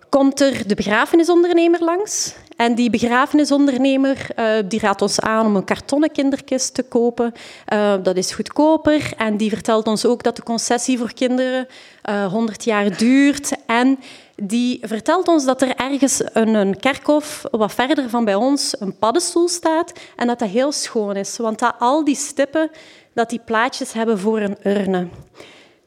komt 0.10 0.42
er 0.42 0.68
de 0.68 0.76
begrafenisondernemer 0.76 1.84
langs. 1.84 2.36
En 2.56 2.76
die 2.76 2.90
begrafenisondernemer 2.90 4.28
uh, 4.36 4.46
die 4.68 4.80
raadt 4.80 5.02
ons 5.02 5.20
aan 5.20 5.46
om 5.46 5.56
een 5.56 5.64
kartonnen 5.64 6.12
kinderkist 6.12 6.74
te 6.74 6.84
kopen. 6.84 7.34
Uh, 7.74 7.94
dat 8.04 8.16
is 8.16 8.34
goedkoper. 8.34 9.14
En 9.18 9.38
die 9.38 9.50
vertelt 9.50 9.88
ons 9.88 10.06
ook 10.06 10.24
dat 10.24 10.36
de 10.36 10.44
concessie 10.44 10.98
voor 10.98 11.14
kinderen 11.14 11.68
uh, 12.10 12.24
eh, 12.24 12.32
100 12.32 12.64
jaar 12.64 12.98
duurt. 12.98 13.52
En 13.66 14.00
die 14.36 14.80
vertelt 14.82 15.28
ons 15.28 15.46
dat 15.46 15.62
er 15.62 15.76
ergens 15.76 16.22
een, 16.34 16.54
een 16.54 16.80
kerkhof 16.80 17.44
wat 17.52 17.74
verder 17.74 18.10
van 18.10 18.26
bij 18.26 18.36
ons 18.36 18.76
een 18.80 18.98
paddenstoel 18.98 19.48
staat. 19.48 19.92
En 20.16 20.28
dat 20.28 20.40
dat 20.40 20.50
heel 20.50 20.72
schoon 20.72 21.16
is. 21.16 21.38
Want 21.38 21.60
dat 21.60 21.76
al 21.80 22.04
die 22.04 22.16
stippen 22.16 22.70
dat 23.14 23.30
die 23.30 23.42
plaatjes 23.46 23.94
hebben 23.94 24.20
voor 24.20 24.40
een 24.40 24.58
urne. 24.64 25.08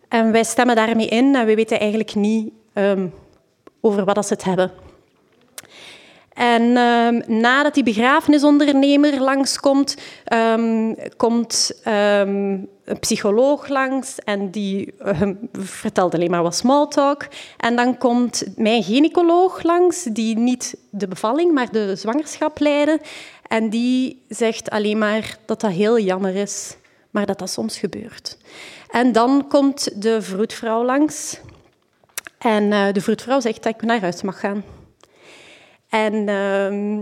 En 0.09 0.33
wij 0.33 0.45
stemmen 0.45 0.77
daarmee 0.77 1.07
in 1.07 1.35
en 1.35 1.47
we 1.47 1.55
weten 1.55 1.79
eigenlijk 1.79 2.15
niet 2.15 2.53
um, 2.75 3.15
over 3.81 4.05
wat 4.05 4.27
ze 4.27 4.33
het 4.33 4.45
hebben. 4.45 4.86
En 6.37 6.63
um, 6.63 7.23
nadat 7.27 7.75
die 7.75 7.83
begrafenisondernemer 7.83 9.21
langskomt, 9.21 9.97
um, 10.33 10.97
komt 11.17 11.81
um, 11.87 12.69
een 12.85 12.99
psycholoog 13.01 13.69
langs 13.69 14.19
en 14.19 14.51
die 14.51 14.95
vertelt 15.53 16.15
alleen 16.15 16.31
maar 16.31 16.43
wat 16.43 16.57
small 16.57 16.87
talk. 16.89 17.27
En 17.57 17.77
dan 17.77 17.99
komt 17.99 18.45
mijn 18.57 18.83
gynaecoloog 18.83 19.63
langs, 19.63 20.03
die 20.03 20.39
niet 20.39 20.77
de 20.91 21.09
bevalling, 21.09 21.53
maar 21.53 21.73
de 21.73 21.97
zwangerschap 21.97 22.59
leidde. 22.59 23.01
En 23.49 23.71
die 23.71 24.23
zegt 24.29 24.71
alleen 24.71 24.99
maar 24.99 25.39
dat 25.47 25.61
dat 25.61 25.71
heel 25.71 25.99
jammer 25.99 26.35
is, 26.35 26.77
maar 27.11 27.27
dat 27.27 27.39
dat 27.39 27.51
soms 27.51 27.79
gebeurt. 27.79 28.39
En 28.91 29.13
dan 29.13 29.47
komt 29.49 30.03
de 30.03 30.23
vroedvrouw 30.23 30.85
langs. 30.85 31.41
En 32.39 32.63
uh, 32.63 32.93
de 32.93 33.01
vroedvrouw 33.01 33.41
zegt 33.41 33.63
dat 33.63 33.75
ik 33.75 33.83
naar 33.83 34.01
huis 34.01 34.23
mag 34.23 34.41
gaan. 34.41 34.65
En 35.97 36.15
uh, 36.29 37.01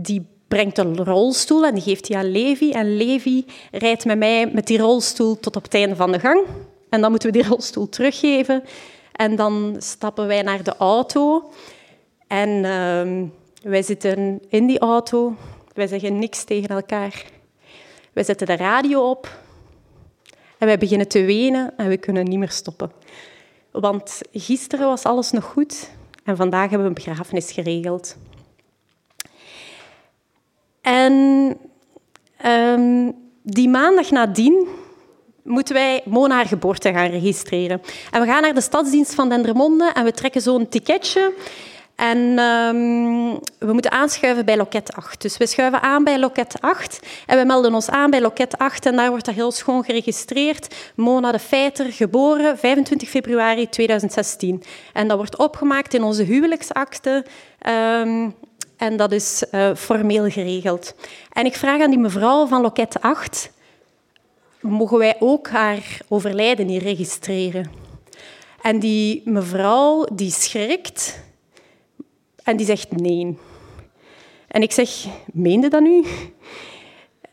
die 0.00 0.26
brengt 0.48 0.78
een 0.78 1.04
rolstoel 1.04 1.66
en 1.66 1.74
die 1.74 1.82
geeft 1.82 2.06
die 2.06 2.16
aan 2.16 2.30
Levi. 2.30 2.70
En 2.70 2.96
Levi 2.96 3.44
rijdt 3.70 4.04
met 4.04 4.18
mij 4.18 4.50
met 4.52 4.66
die 4.66 4.78
rolstoel 4.78 5.40
tot 5.40 5.56
op 5.56 5.62
het 5.62 5.74
einde 5.74 5.96
van 5.96 6.12
de 6.12 6.18
gang. 6.18 6.46
En 6.88 7.00
dan 7.00 7.10
moeten 7.10 7.32
we 7.32 7.38
die 7.38 7.48
rolstoel 7.54 7.88
teruggeven. 7.88 8.64
En 9.12 9.36
dan 9.36 9.76
stappen 9.78 10.26
wij 10.26 10.42
naar 10.42 10.62
de 10.62 10.76
auto. 10.76 11.50
En 12.26 12.48
uh, 12.48 13.28
wij 13.70 13.82
zitten 13.82 14.40
in 14.48 14.66
die 14.66 14.78
auto. 14.78 15.34
Wij 15.74 15.86
zeggen 15.86 16.18
niks 16.18 16.44
tegen 16.44 16.68
elkaar. 16.68 17.24
Wij 18.12 18.24
zetten 18.24 18.46
de 18.46 18.56
radio 18.56 19.10
op. 19.10 19.38
En 20.58 20.66
wij 20.66 20.78
beginnen 20.78 21.08
te 21.08 21.24
wenen 21.24 21.72
en 21.76 21.88
we 21.88 21.96
kunnen 21.96 22.24
niet 22.24 22.38
meer 22.38 22.50
stoppen. 22.50 22.92
Want 23.70 24.20
gisteren 24.32 24.86
was 24.86 25.04
alles 25.04 25.30
nog 25.30 25.44
goed. 25.44 25.96
En 26.28 26.36
vandaag 26.36 26.70
hebben 26.70 26.80
we 26.80 26.86
een 26.86 27.04
begrafenis 27.04 27.52
geregeld. 27.52 28.16
En 30.80 31.12
um, 32.46 33.14
die 33.42 33.68
maandag 33.68 34.10
nadien 34.10 34.68
moeten 35.42 35.74
wij 35.74 36.02
Mona 36.04 36.34
haar 36.34 36.46
geboorte 36.46 36.92
gaan 36.92 37.10
registreren. 37.10 37.80
En 38.10 38.20
we 38.20 38.26
gaan 38.26 38.42
naar 38.42 38.54
de 38.54 38.60
stadsdienst 38.60 39.14
van 39.14 39.28
Dendermonde 39.28 39.90
en 39.94 40.04
we 40.04 40.12
trekken 40.12 40.40
zo'n 40.40 40.68
ticketje. 40.68 41.32
En 41.98 42.38
ehm, 42.38 43.38
we 43.58 43.72
moeten 43.72 43.90
aanschuiven 43.90 44.44
bij 44.44 44.56
loket 44.56 44.92
8. 44.92 45.22
Dus 45.22 45.36
we 45.36 45.46
schuiven 45.46 45.82
aan 45.82 46.04
bij 46.04 46.18
loket 46.18 46.60
8 46.60 47.06
en 47.26 47.38
we 47.38 47.44
melden 47.44 47.74
ons 47.74 47.90
aan 47.90 48.10
bij 48.10 48.20
loket 48.20 48.58
8 48.58 48.86
en 48.86 48.96
daar 48.96 49.10
wordt 49.10 49.24
dat 49.24 49.34
heel 49.34 49.52
schoon 49.52 49.84
geregistreerd. 49.84 50.74
Mona 50.94 51.32
de 51.32 51.38
Feiter, 51.38 51.92
geboren 51.92 52.58
25 52.58 53.08
februari 53.08 53.68
2016. 53.68 54.62
En 54.92 55.08
dat 55.08 55.16
wordt 55.16 55.38
opgemaakt 55.38 55.94
in 55.94 56.02
onze 56.02 56.22
huwelijksakte. 56.22 57.24
Um, 58.00 58.34
en 58.76 58.96
dat 58.96 59.12
is 59.12 59.44
uh, 59.52 59.74
formeel 59.74 60.30
geregeld. 60.30 60.94
En 61.32 61.46
ik 61.46 61.54
vraag 61.54 61.80
aan 61.80 61.90
die 61.90 61.98
mevrouw 61.98 62.46
van 62.46 62.60
loket 62.60 63.00
8, 63.00 63.50
mogen 64.60 64.98
wij 64.98 65.16
ook 65.18 65.48
haar 65.48 65.98
overlijden 66.08 66.68
hier 66.68 66.82
registreren? 66.82 67.70
En 68.62 68.78
die 68.78 69.22
mevrouw 69.24 70.06
die 70.12 70.30
schrikt 70.30 71.26
en 72.48 72.56
die 72.56 72.66
zegt 72.66 72.96
nee. 72.96 73.38
En 74.48 74.62
ik 74.62 74.72
zeg, 74.72 74.90
meende 75.32 75.68
dat 75.68 75.80
nu? 75.80 76.04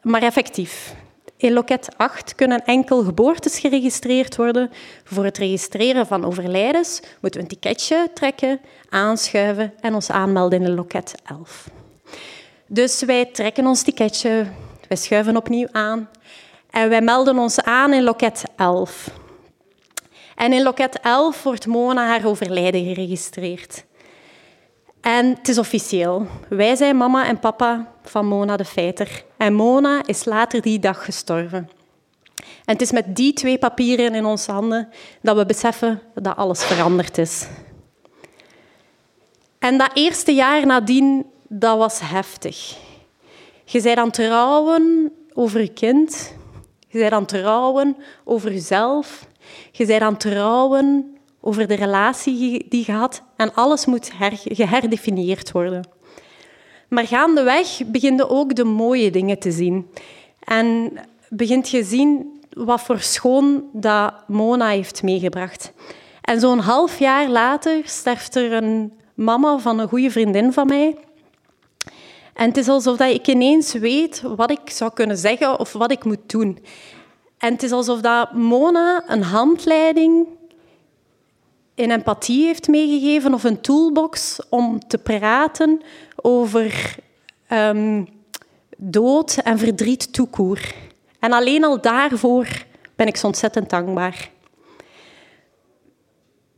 Maar 0.02 0.22
effectief. 0.22 0.96
In 1.38 1.54
loket 1.54 1.90
8 1.98 2.36
kunnen 2.36 2.66
enkel 2.66 3.04
geboortes 3.04 3.60
geregistreerd 3.60 4.36
worden. 4.36 4.72
Voor 5.04 5.24
het 5.24 5.38
registreren 5.38 6.08
van 6.08 6.26
overlijdens 6.26 7.02
moeten 7.22 7.42
we 7.42 7.48
een 7.48 7.60
ticketje 7.60 8.10
trekken, 8.14 8.60
aanschuiven 8.90 9.74
en 9.82 9.94
ons 9.94 10.12
aanmelden 10.12 10.62
in 10.62 10.76
loket 10.76 11.16
11. 11.26 11.70
Dus 12.68 13.04
wij 13.04 13.26
trekken 13.26 13.68
ons 13.68 13.84
ticketje, 13.84 14.46
wij 14.88 14.98
schuiven 14.98 15.38
opnieuw 15.38 15.68
aan 15.72 16.10
en 16.70 16.90
wij 16.90 17.02
melden 17.02 17.38
ons 17.38 17.62
aan 17.62 17.94
in 17.94 18.04
loket 18.04 18.44
11. 18.56 19.10
En 20.36 20.54
in 20.54 20.64
loket 20.64 21.00
11 21.00 21.44
wordt 21.44 21.68
Mona 21.68 22.08
haar 22.08 22.26
overlijden 22.26 22.86
geregistreerd. 22.86 23.86
En 25.06 25.26
het 25.26 25.48
is 25.48 25.58
officieel. 25.58 26.28
Wij 26.50 26.76
zijn 26.76 26.98
mama 26.98 27.28
en 27.28 27.40
papa 27.40 27.92
van 28.04 28.26
Mona 28.26 28.58
de 28.58 28.66
Feiter. 28.66 29.24
En 29.38 29.54
Mona 29.54 30.06
is 30.06 30.26
later 30.26 30.62
die 30.62 30.80
dag 30.80 31.06
gestorven. 31.06 31.70
En 32.36 32.74
het 32.74 32.82
is 32.82 32.92
met 32.92 33.16
die 33.16 33.34
twee 33.34 33.58
papieren 33.58 34.16
in 34.16 34.26
onze 34.26 34.52
handen 34.52 34.90
dat 35.22 35.38
we 35.38 35.46
beseffen 35.46 36.02
dat 36.16 36.36
alles 36.36 36.64
veranderd 36.64 37.18
is. 37.18 37.48
En 39.60 39.78
dat 39.78 39.92
eerste 39.94 40.32
jaar 40.32 40.66
nadien, 40.66 41.26
dat 41.48 41.78
was 41.78 42.00
heftig. 42.00 42.78
Je 43.66 43.82
bent 43.82 43.98
aan 43.98 44.06
het 44.06 44.14
trouwen 44.14 45.12
over 45.34 45.62
je 45.62 45.74
kind. 45.74 46.34
Je 46.88 47.12
aan 47.12 47.20
het 47.20 47.28
trouwen 47.28 47.98
over 48.24 48.52
jezelf. 48.52 49.28
Je 49.72 49.86
bent 49.86 50.02
aan 50.02 50.12
het 50.12 50.22
trouwen 50.22 51.18
over 51.42 51.68
de 51.68 51.76
relatie 51.76 52.66
die 52.70 52.84
je 52.86 52.92
had 52.92 53.24
en 53.36 53.54
alles 53.54 53.86
moet 53.86 54.12
geherdefinieerd 54.44 55.52
worden. 55.52 55.88
Maar 56.88 57.08
gaandeweg 57.08 57.82
begin 57.86 58.24
ook 58.24 58.56
de 58.56 58.64
mooie 58.64 59.12
dingen 59.12 59.40
te 59.40 59.52
zien. 59.52 59.88
En 60.40 60.94
begint 61.30 61.70
je 61.70 61.84
zien 61.84 62.40
wat 62.50 62.82
voor 62.82 63.00
schoon 63.00 63.64
dat 63.74 64.14
Mona 64.28 64.68
heeft 64.68 65.04
meegebracht. 65.04 65.74
En 66.22 66.40
zo'n 66.40 66.60
half 66.60 67.00
jaar 67.00 67.30
later 67.30 67.82
sterft 67.84 68.36
er 68.36 68.52
een 68.54 68.94
mama 69.14 69.58
van 69.58 69.80
een 69.80 69.88
goede 69.88 70.12
vriendin 70.12 70.54
van 70.54 70.68
mij. 70.68 70.98
En 72.34 72.48
het 72.48 72.58
is 72.58 72.68
alsof 72.68 73.00
ik 73.00 73.28
ineens 73.28 73.74
weet 73.74 74.22
wat 74.22 74.52
ik 74.52 74.70
zou 74.70 74.94
kunnen 74.94 75.18
zeggen 75.18 75.60
of 75.60 75.74
wat 75.74 75.92
ik 75.92 76.04
moet 76.04 76.30
doen. 76.30 76.60
En 77.38 77.54
het 77.54 77.64
is 77.64 77.72
alsof 77.72 78.02
dat 78.02 78.34
Mona 78.34 79.04
een 79.08 79.24
handleiding 79.24 80.28
in 81.76 81.92
empathie 81.92 82.46
heeft 82.46 82.68
meegegeven 82.68 83.34
of 83.34 83.44
een 83.44 83.62
toolbox 83.62 84.40
om 84.50 84.88
te 84.88 84.98
praten 84.98 85.82
over 86.16 86.96
um, 87.50 88.08
dood 88.78 89.38
en 89.44 89.58
verdriet 89.58 90.14
toekoer. 90.14 90.74
En 91.20 91.32
alleen 91.32 91.64
al 91.64 91.82
daarvoor 91.82 92.48
ben 92.96 93.08
ik 93.08 93.18
zo 93.18 93.28
ontzettend 93.28 93.70
dankbaar. 93.70 94.30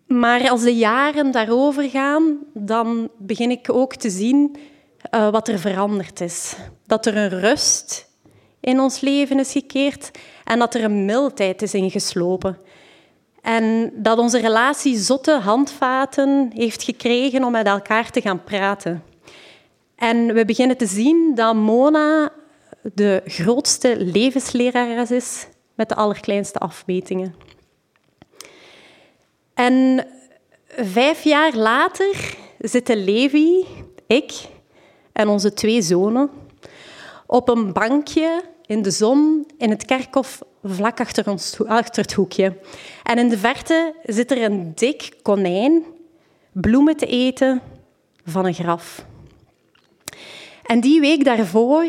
Maar 0.07 0.49
als 0.49 0.61
de 0.61 0.75
jaren 0.75 1.31
daarover 1.31 1.89
gaan, 1.89 2.37
dan 2.53 3.09
begin 3.17 3.51
ik 3.51 3.73
ook 3.73 3.95
te 3.95 4.09
zien 4.09 4.57
uh, 5.11 5.29
wat 5.29 5.47
er 5.47 5.59
veranderd 5.59 6.21
is. 6.21 6.55
Dat 6.85 7.05
er 7.05 7.17
een 7.17 7.39
rust 7.39 8.09
in 8.59 8.79
ons 8.79 8.99
leven 8.99 9.39
is 9.39 9.51
gekeerd 9.51 10.11
en 10.43 10.59
dat 10.59 10.75
er 10.75 10.83
een 10.83 11.05
mildheid 11.05 11.61
is 11.61 11.73
ingeslopen. 11.73 12.57
En 13.47 13.91
dat 13.93 14.17
onze 14.17 14.39
relatie 14.39 14.97
zotte 14.97 15.31
handvaten 15.31 16.51
heeft 16.53 16.83
gekregen 16.83 17.43
om 17.43 17.51
met 17.51 17.67
elkaar 17.67 18.11
te 18.11 18.21
gaan 18.21 18.43
praten. 18.43 19.03
En 19.95 20.33
we 20.33 20.45
beginnen 20.45 20.77
te 20.77 20.85
zien 20.85 21.35
dat 21.35 21.55
Mona 21.55 22.31
de 22.93 23.21
grootste 23.25 23.95
levenslerares 23.97 25.11
is 25.11 25.47
met 25.75 25.89
de 25.89 25.95
allerkleinste 25.95 26.59
afmetingen. 26.59 27.35
En 29.53 30.07
vijf 30.67 31.23
jaar 31.23 31.55
later 31.55 32.35
zitten 32.59 33.03
Levi, 33.03 33.65
ik 34.07 34.33
en 35.13 35.27
onze 35.27 35.53
twee 35.53 35.81
zonen 35.81 36.29
op 37.25 37.49
een 37.49 37.73
bankje 37.73 38.43
in 38.65 38.81
de 38.81 38.91
zon 38.91 39.47
in 39.57 39.69
het 39.69 39.85
kerkhof 39.85 40.41
vlak 40.69 40.99
achter, 40.99 41.29
ons, 41.29 41.57
achter 41.65 42.01
het 42.01 42.13
hoekje. 42.13 42.57
En 43.03 43.17
in 43.17 43.29
de 43.29 43.37
verte 43.37 43.93
zit 44.03 44.31
er 44.31 44.43
een 44.43 44.71
dik 44.75 45.13
konijn 45.21 45.83
bloemen 46.51 46.97
te 46.97 47.05
eten 47.05 47.61
van 48.25 48.45
een 48.45 48.53
graf. 48.53 49.05
En 50.63 50.79
die 50.79 50.99
week 50.99 51.23
daarvoor 51.23 51.83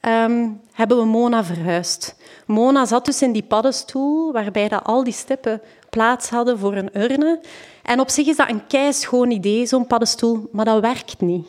um, 0.00 0.60
hebben 0.72 0.96
we 0.96 1.04
Mona 1.04 1.44
verhuisd. 1.44 2.16
Mona 2.46 2.86
zat 2.86 3.04
dus 3.04 3.22
in 3.22 3.32
die 3.32 3.42
paddenstoel, 3.42 4.32
waarbij 4.32 4.68
dat 4.68 4.84
al 4.84 5.04
die 5.04 5.12
stippen 5.12 5.62
plaats 5.90 6.28
hadden 6.28 6.58
voor 6.58 6.76
een 6.76 7.00
urne. 7.00 7.40
En 7.82 8.00
op 8.00 8.10
zich 8.10 8.26
is 8.26 8.36
dat 8.36 8.48
een 8.48 8.66
keischoon 8.66 9.30
idee, 9.30 9.66
zo'n 9.66 9.86
paddenstoel, 9.86 10.48
maar 10.52 10.64
dat 10.64 10.80
werkt 10.80 11.20
niet. 11.20 11.46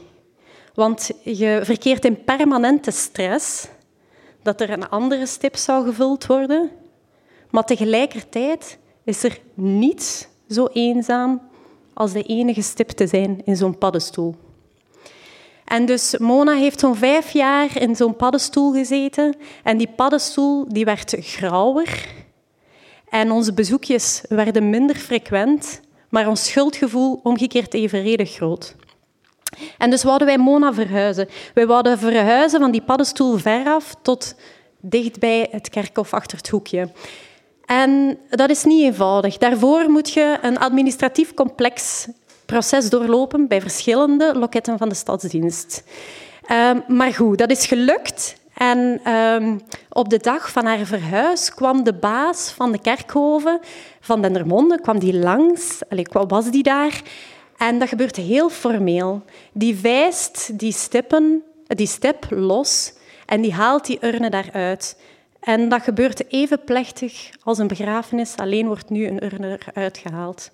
Want 0.74 1.12
je 1.24 1.60
verkeert 1.64 2.06
in 2.06 2.24
permanente 2.24 2.92
stress 2.92 3.68
dat 4.44 4.62
er 4.62 4.70
een 4.70 4.90
andere 4.90 5.26
stip 5.26 5.56
zou 5.56 5.86
gevuld 5.86 6.26
worden. 6.26 6.72
Maar 7.50 7.64
tegelijkertijd 7.64 8.78
is 9.04 9.24
er 9.24 9.40
niets 9.54 10.28
zo 10.50 10.68
eenzaam 10.74 11.42
als 11.94 12.12
de 12.12 12.24
enige 12.24 12.62
stip 12.62 12.90
te 12.90 13.08
zijn 13.08 13.42
in 13.46 13.56
zo'n 13.56 13.78
paddenstoel. 13.78 14.36
En 15.66 15.86
dus 15.86 16.18
Mona 16.18 16.54
heeft 16.54 16.80
zo'n 16.80 16.96
vijf 16.96 17.32
jaar 17.32 17.82
in 17.82 17.96
zo'n 17.96 18.16
paddenstoel 18.16 18.74
gezeten. 18.74 19.36
En 19.64 19.78
die 19.78 19.90
paddenstoel 19.96 20.66
die 20.68 20.86
werd 20.86 21.16
grauwer. 21.20 22.08
En 23.10 23.32
onze 23.32 23.54
bezoekjes 23.54 24.22
werden 24.30 24.70
minder 24.70 24.96
frequent, 24.96 25.82
maar 26.10 26.28
ons 26.28 26.46
schuldgevoel 26.46 27.20
omgekeerd 27.24 27.74
evenredig 27.74 28.32
groot. 28.32 28.76
En 29.78 29.90
dus 29.90 30.04
wouden 30.04 30.28
wij 30.28 30.38
Mona 30.38 30.74
verhuizen. 30.74 31.30
Wij 31.54 31.68
wouden 31.68 32.00
verhuizen 32.00 32.60
van 32.60 32.72
die 32.72 32.82
paddenstoel 32.82 33.38
veraf 33.38 33.96
tot 34.02 34.36
dichtbij 34.82 35.48
het 35.52 35.70
kerkhof 35.70 36.14
achter 36.14 36.38
het 36.38 36.50
hoekje. 36.50 36.90
En 37.66 38.18
dat 38.30 38.50
is 38.50 38.64
niet 38.64 38.84
eenvoudig. 38.84 39.38
Daarvoor 39.38 39.90
moet 39.90 40.14
je 40.14 40.38
een 40.42 40.60
administratief 40.60 41.34
complex 41.34 42.08
proces 42.46 42.90
doorlopen 42.90 43.48
bij 43.48 43.62
verschillende 43.62 44.34
loketten 44.36 44.78
van 44.78 44.90
de 44.90 44.96
stadsdienst. 44.96 45.84
Ehm, 46.46 46.80
maar 46.88 47.14
goed, 47.14 47.38
dat 47.38 47.52
is 47.52 47.66
gelukt. 47.66 48.36
En 48.54 49.00
ehm, 49.04 49.58
op 49.90 50.10
de 50.10 50.18
dag 50.18 50.52
van 50.52 50.66
haar 50.66 50.86
verhuis 50.86 51.54
kwam 51.54 51.84
de 51.84 51.94
baas 51.94 52.52
van 52.52 52.72
de 52.72 52.80
kerkhoven 52.80 53.60
van 54.00 54.22
Dendermonde 54.22 54.82
kwam 54.82 55.00
die 55.00 55.18
langs. 55.18 55.80
Allee, 55.90 56.06
was 56.12 56.52
die 56.52 56.64
daar? 56.64 57.02
En 57.62 57.80
dat 57.80 57.88
gebeurt 57.88 58.16
heel 58.16 58.50
formeel. 58.50 59.24
Die 59.54 59.76
wijst 59.76 60.60
die, 60.60 60.72
stippen, 60.72 61.44
die 61.68 61.88
stip 61.88 62.26
los 62.30 62.94
en 63.26 63.42
die 63.42 63.54
haalt 63.54 63.86
die 63.86 63.98
urne 64.02 64.30
daaruit. 64.30 64.98
En 65.40 65.70
dat 65.70 65.82
gebeurt 65.82 66.32
even 66.32 66.64
plechtig 66.64 67.30
als 67.44 67.58
een 67.58 67.68
begrafenis, 67.68 68.36
alleen 68.36 68.68
wordt 68.68 68.90
nu 68.90 69.08
een 69.08 69.24
urne 69.24 69.60
eruit 69.66 69.98
gehaald. 69.98 70.52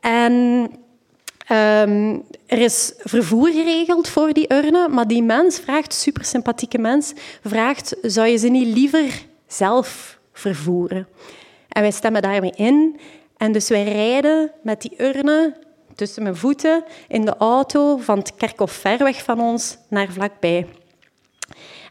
En 0.00 0.32
um, 1.52 2.24
er 2.46 2.58
is 2.58 2.92
vervoer 2.98 3.48
geregeld 3.48 4.08
voor 4.08 4.32
die 4.32 4.52
urne, 4.52 4.88
maar 4.88 5.06
die 5.06 5.22
mens 5.22 5.58
vraagt, 5.58 5.94
super 5.94 6.24
sympathieke 6.24 6.78
mens, 6.78 7.12
vraagt, 7.44 7.96
zou 8.02 8.28
je 8.28 8.36
ze 8.36 8.48
niet 8.48 8.76
liever 8.76 9.22
zelf 9.46 10.18
vervoeren? 10.32 11.06
En 11.68 11.82
wij 11.82 11.90
stemmen 11.90 12.22
daarmee 12.22 12.52
in. 12.56 13.00
En 13.36 13.52
dus 13.52 13.68
wij 13.68 13.84
rijden 13.84 14.52
met 14.62 14.82
die 14.82 14.94
urne 14.96 15.68
tussen 15.94 16.22
mijn 16.22 16.36
voeten 16.36 16.84
in 17.08 17.24
de 17.24 17.36
auto 17.36 17.96
van 17.96 18.18
het 18.18 18.34
kerkhof 18.34 18.72
ver 18.72 18.98
weg 18.98 19.22
van 19.22 19.40
ons 19.40 19.78
naar 19.88 20.08
vlakbij. 20.08 20.66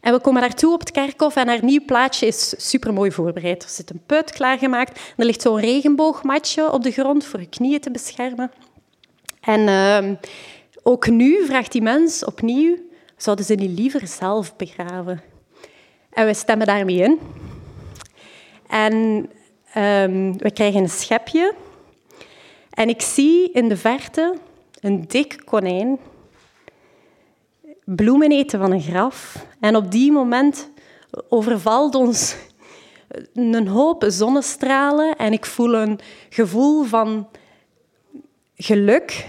En 0.01 0.13
we 0.13 0.19
komen 0.19 0.41
daartoe 0.41 0.73
op 0.73 0.79
het 0.79 0.91
kerkhof 0.91 1.35
en 1.35 1.47
haar 1.47 1.63
nieuw 1.63 1.85
plaatje 1.85 2.27
is 2.27 2.53
supermooi 2.69 3.11
voorbereid. 3.11 3.63
Er 3.63 3.69
zit 3.69 3.89
een 3.89 4.01
put 4.05 4.31
klaargemaakt. 4.31 4.99
Er 5.17 5.25
ligt 5.25 5.41
zo'n 5.41 5.59
regenboogmatje 5.59 6.71
op 6.71 6.83
de 6.83 6.91
grond 6.91 7.25
voor 7.25 7.39
je 7.39 7.49
knieën 7.49 7.79
te 7.79 7.91
beschermen. 7.91 8.51
En 9.41 9.59
uh, 9.59 10.15
Ook 10.83 11.07
nu 11.07 11.45
vraagt 11.45 11.71
die 11.71 11.81
mens 11.81 12.25
opnieuw, 12.25 12.77
zouden 13.17 13.45
ze 13.45 13.53
niet 13.53 13.79
liever 13.79 14.07
zelf 14.07 14.55
begraven? 14.55 15.21
En 16.09 16.25
we 16.25 16.33
stemmen 16.33 16.67
daarmee 16.67 16.95
in. 16.95 17.19
En 18.67 18.93
um, 19.77 20.37
we 20.37 20.51
krijgen 20.53 20.81
een 20.81 20.89
schepje. 20.89 21.53
En 22.79 22.89
ik 22.89 23.01
zie 23.01 23.51
in 23.51 23.69
de 23.69 23.77
verte 23.77 24.35
een 24.79 25.07
dik 25.07 25.41
konijn 25.45 25.99
bloemen 27.85 28.31
eten 28.31 28.59
van 28.59 28.71
een 28.71 28.81
graf. 28.81 29.45
En 29.59 29.75
op 29.75 29.91
die 29.91 30.11
moment 30.11 30.69
overvalt 31.29 31.95
ons 31.95 32.35
een 33.33 33.67
hoop 33.67 34.05
zonnestralen 34.07 35.15
en 35.15 35.33
ik 35.33 35.45
voel 35.45 35.75
een 35.75 35.99
gevoel 36.29 36.83
van 36.83 37.27
geluk, 38.55 39.27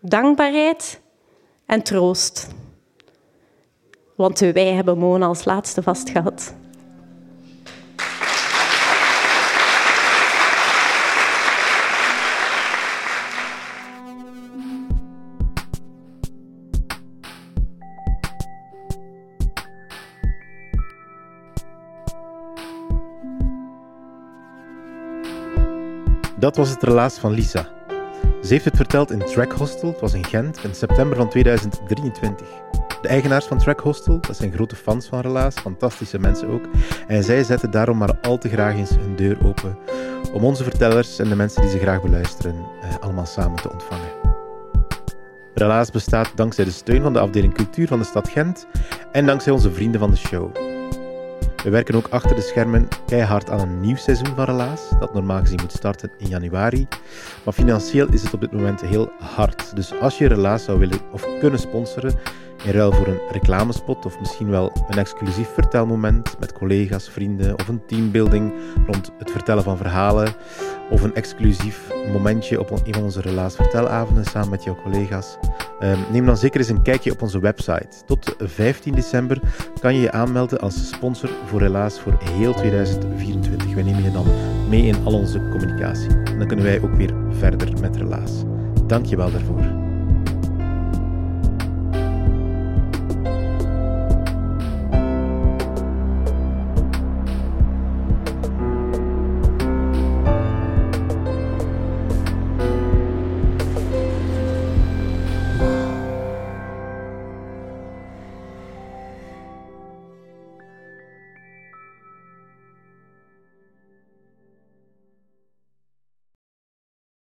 dankbaarheid 0.00 1.00
en 1.66 1.82
troost. 1.82 2.48
Want 4.14 4.38
wij 4.38 4.72
hebben 4.72 4.98
Mona 4.98 5.26
als 5.26 5.44
laatste 5.44 5.82
vastgehad. 5.82 6.54
Dat 26.46 26.56
was 26.56 26.70
het 26.70 26.82
relaas 26.82 27.18
van 27.18 27.32
Lisa. 27.32 27.68
Ze 28.42 28.48
heeft 28.48 28.64
het 28.64 28.76
verteld 28.76 29.10
in 29.10 29.18
Track 29.18 29.52
Hostel, 29.52 29.88
het 29.88 30.00
was 30.00 30.14
in 30.14 30.24
Gent, 30.24 30.64
in 30.64 30.74
september 30.74 31.16
van 31.16 31.28
2023. 31.28 32.46
De 33.02 33.08
eigenaars 33.08 33.44
van 33.44 33.58
Track 33.58 33.80
Hostel, 33.80 34.20
dat 34.20 34.36
zijn 34.36 34.52
grote 34.52 34.76
fans 34.76 35.06
van 35.06 35.20
Relaas, 35.20 35.54
fantastische 35.54 36.18
mensen 36.18 36.48
ook. 36.48 36.64
En 37.06 37.24
zij 37.24 37.42
zetten 37.42 37.70
daarom 37.70 37.98
maar 37.98 38.18
al 38.22 38.38
te 38.38 38.48
graag 38.48 38.74
eens 38.74 38.90
hun 38.90 39.16
deur 39.16 39.38
open 39.44 39.78
om 40.32 40.44
onze 40.44 40.64
vertellers 40.64 41.18
en 41.18 41.28
de 41.28 41.36
mensen 41.36 41.62
die 41.62 41.70
ze 41.70 41.78
graag 41.78 42.02
beluisteren 42.02 42.54
eh, 42.82 42.96
allemaal 43.00 43.26
samen 43.26 43.62
te 43.62 43.72
ontvangen. 43.72 44.10
Relaas 45.54 45.90
bestaat 45.90 46.32
dankzij 46.34 46.64
de 46.64 46.70
steun 46.70 47.02
van 47.02 47.12
de 47.12 47.18
afdeling 47.18 47.54
cultuur 47.54 47.86
van 47.86 47.98
de 47.98 48.04
stad 48.04 48.28
Gent 48.28 48.66
en 49.12 49.26
dankzij 49.26 49.52
onze 49.52 49.72
vrienden 49.72 50.00
van 50.00 50.10
de 50.10 50.16
show. 50.16 50.75
We 51.64 51.70
werken 51.70 51.94
ook 51.94 52.08
achter 52.08 52.36
de 52.36 52.42
schermen 52.42 52.88
keihard 53.06 53.50
aan 53.50 53.60
een 53.60 53.80
nieuw 53.80 53.96
seizoen 53.96 54.34
van 54.34 54.44
Relaas, 54.44 54.80
dat 54.98 55.14
normaal 55.14 55.40
gezien 55.40 55.60
moet 55.60 55.72
starten 55.72 56.10
in 56.18 56.28
januari. 56.28 56.86
Maar 57.44 57.54
financieel 57.54 58.12
is 58.12 58.22
het 58.22 58.34
op 58.34 58.40
dit 58.40 58.52
moment 58.52 58.80
heel 58.80 59.10
hard. 59.18 59.76
Dus 59.76 60.00
als 60.00 60.18
je 60.18 60.28
Relaas 60.28 60.64
zou 60.64 60.78
willen 60.78 60.98
of 61.12 61.26
kunnen 61.38 61.60
sponsoren, 61.60 62.14
in 62.66 62.72
ruil 62.72 62.92
voor 62.92 63.06
een 63.06 63.20
reclamespot 63.30 64.06
of 64.06 64.20
misschien 64.20 64.50
wel 64.50 64.72
een 64.88 64.98
exclusief 64.98 65.48
vertelmoment 65.48 66.36
met 66.38 66.52
collega's, 66.52 67.08
vrienden 67.08 67.58
of 67.58 67.68
een 67.68 67.86
teambuilding 67.86 68.52
rond 68.86 69.12
het 69.18 69.30
vertellen 69.30 69.62
van 69.62 69.76
verhalen 69.76 70.34
of 70.90 71.02
een 71.02 71.14
exclusief 71.14 71.90
momentje 72.12 72.60
op 72.60 72.70
een 72.70 72.94
van 72.94 73.02
onze 73.02 73.20
Relaas 73.20 73.56
vertelavonden 73.56 74.24
samen 74.24 74.50
met 74.50 74.64
jouw 74.64 74.76
collega's. 74.82 75.38
Ehm, 75.80 75.98
neem 76.12 76.26
dan 76.26 76.36
zeker 76.36 76.60
eens 76.60 76.68
een 76.68 76.82
kijkje 76.82 77.12
op 77.12 77.22
onze 77.22 77.40
website. 77.40 77.88
Tot 78.06 78.34
15 78.38 78.92
december 78.92 79.40
kan 79.80 79.94
je 79.94 80.00
je 80.00 80.12
aanmelden 80.12 80.60
als 80.60 80.88
sponsor 80.88 81.30
voor 81.46 81.60
Relaas 81.60 82.00
voor 82.00 82.18
heel 82.24 82.54
2024. 82.54 83.74
Wij 83.74 83.82
nemen 83.82 84.02
je 84.02 84.10
dan 84.10 84.26
mee 84.68 84.82
in 84.82 85.04
al 85.04 85.14
onze 85.14 85.48
communicatie. 85.50 86.08
En 86.08 86.38
dan 86.38 86.46
kunnen 86.46 86.64
wij 86.64 86.80
ook 86.82 86.94
weer 86.94 87.14
verder 87.30 87.80
met 87.80 87.96
Relaas. 87.96 88.32
Dank 88.86 89.06
je 89.06 89.16
wel 89.16 89.30
daarvoor. 89.30 89.85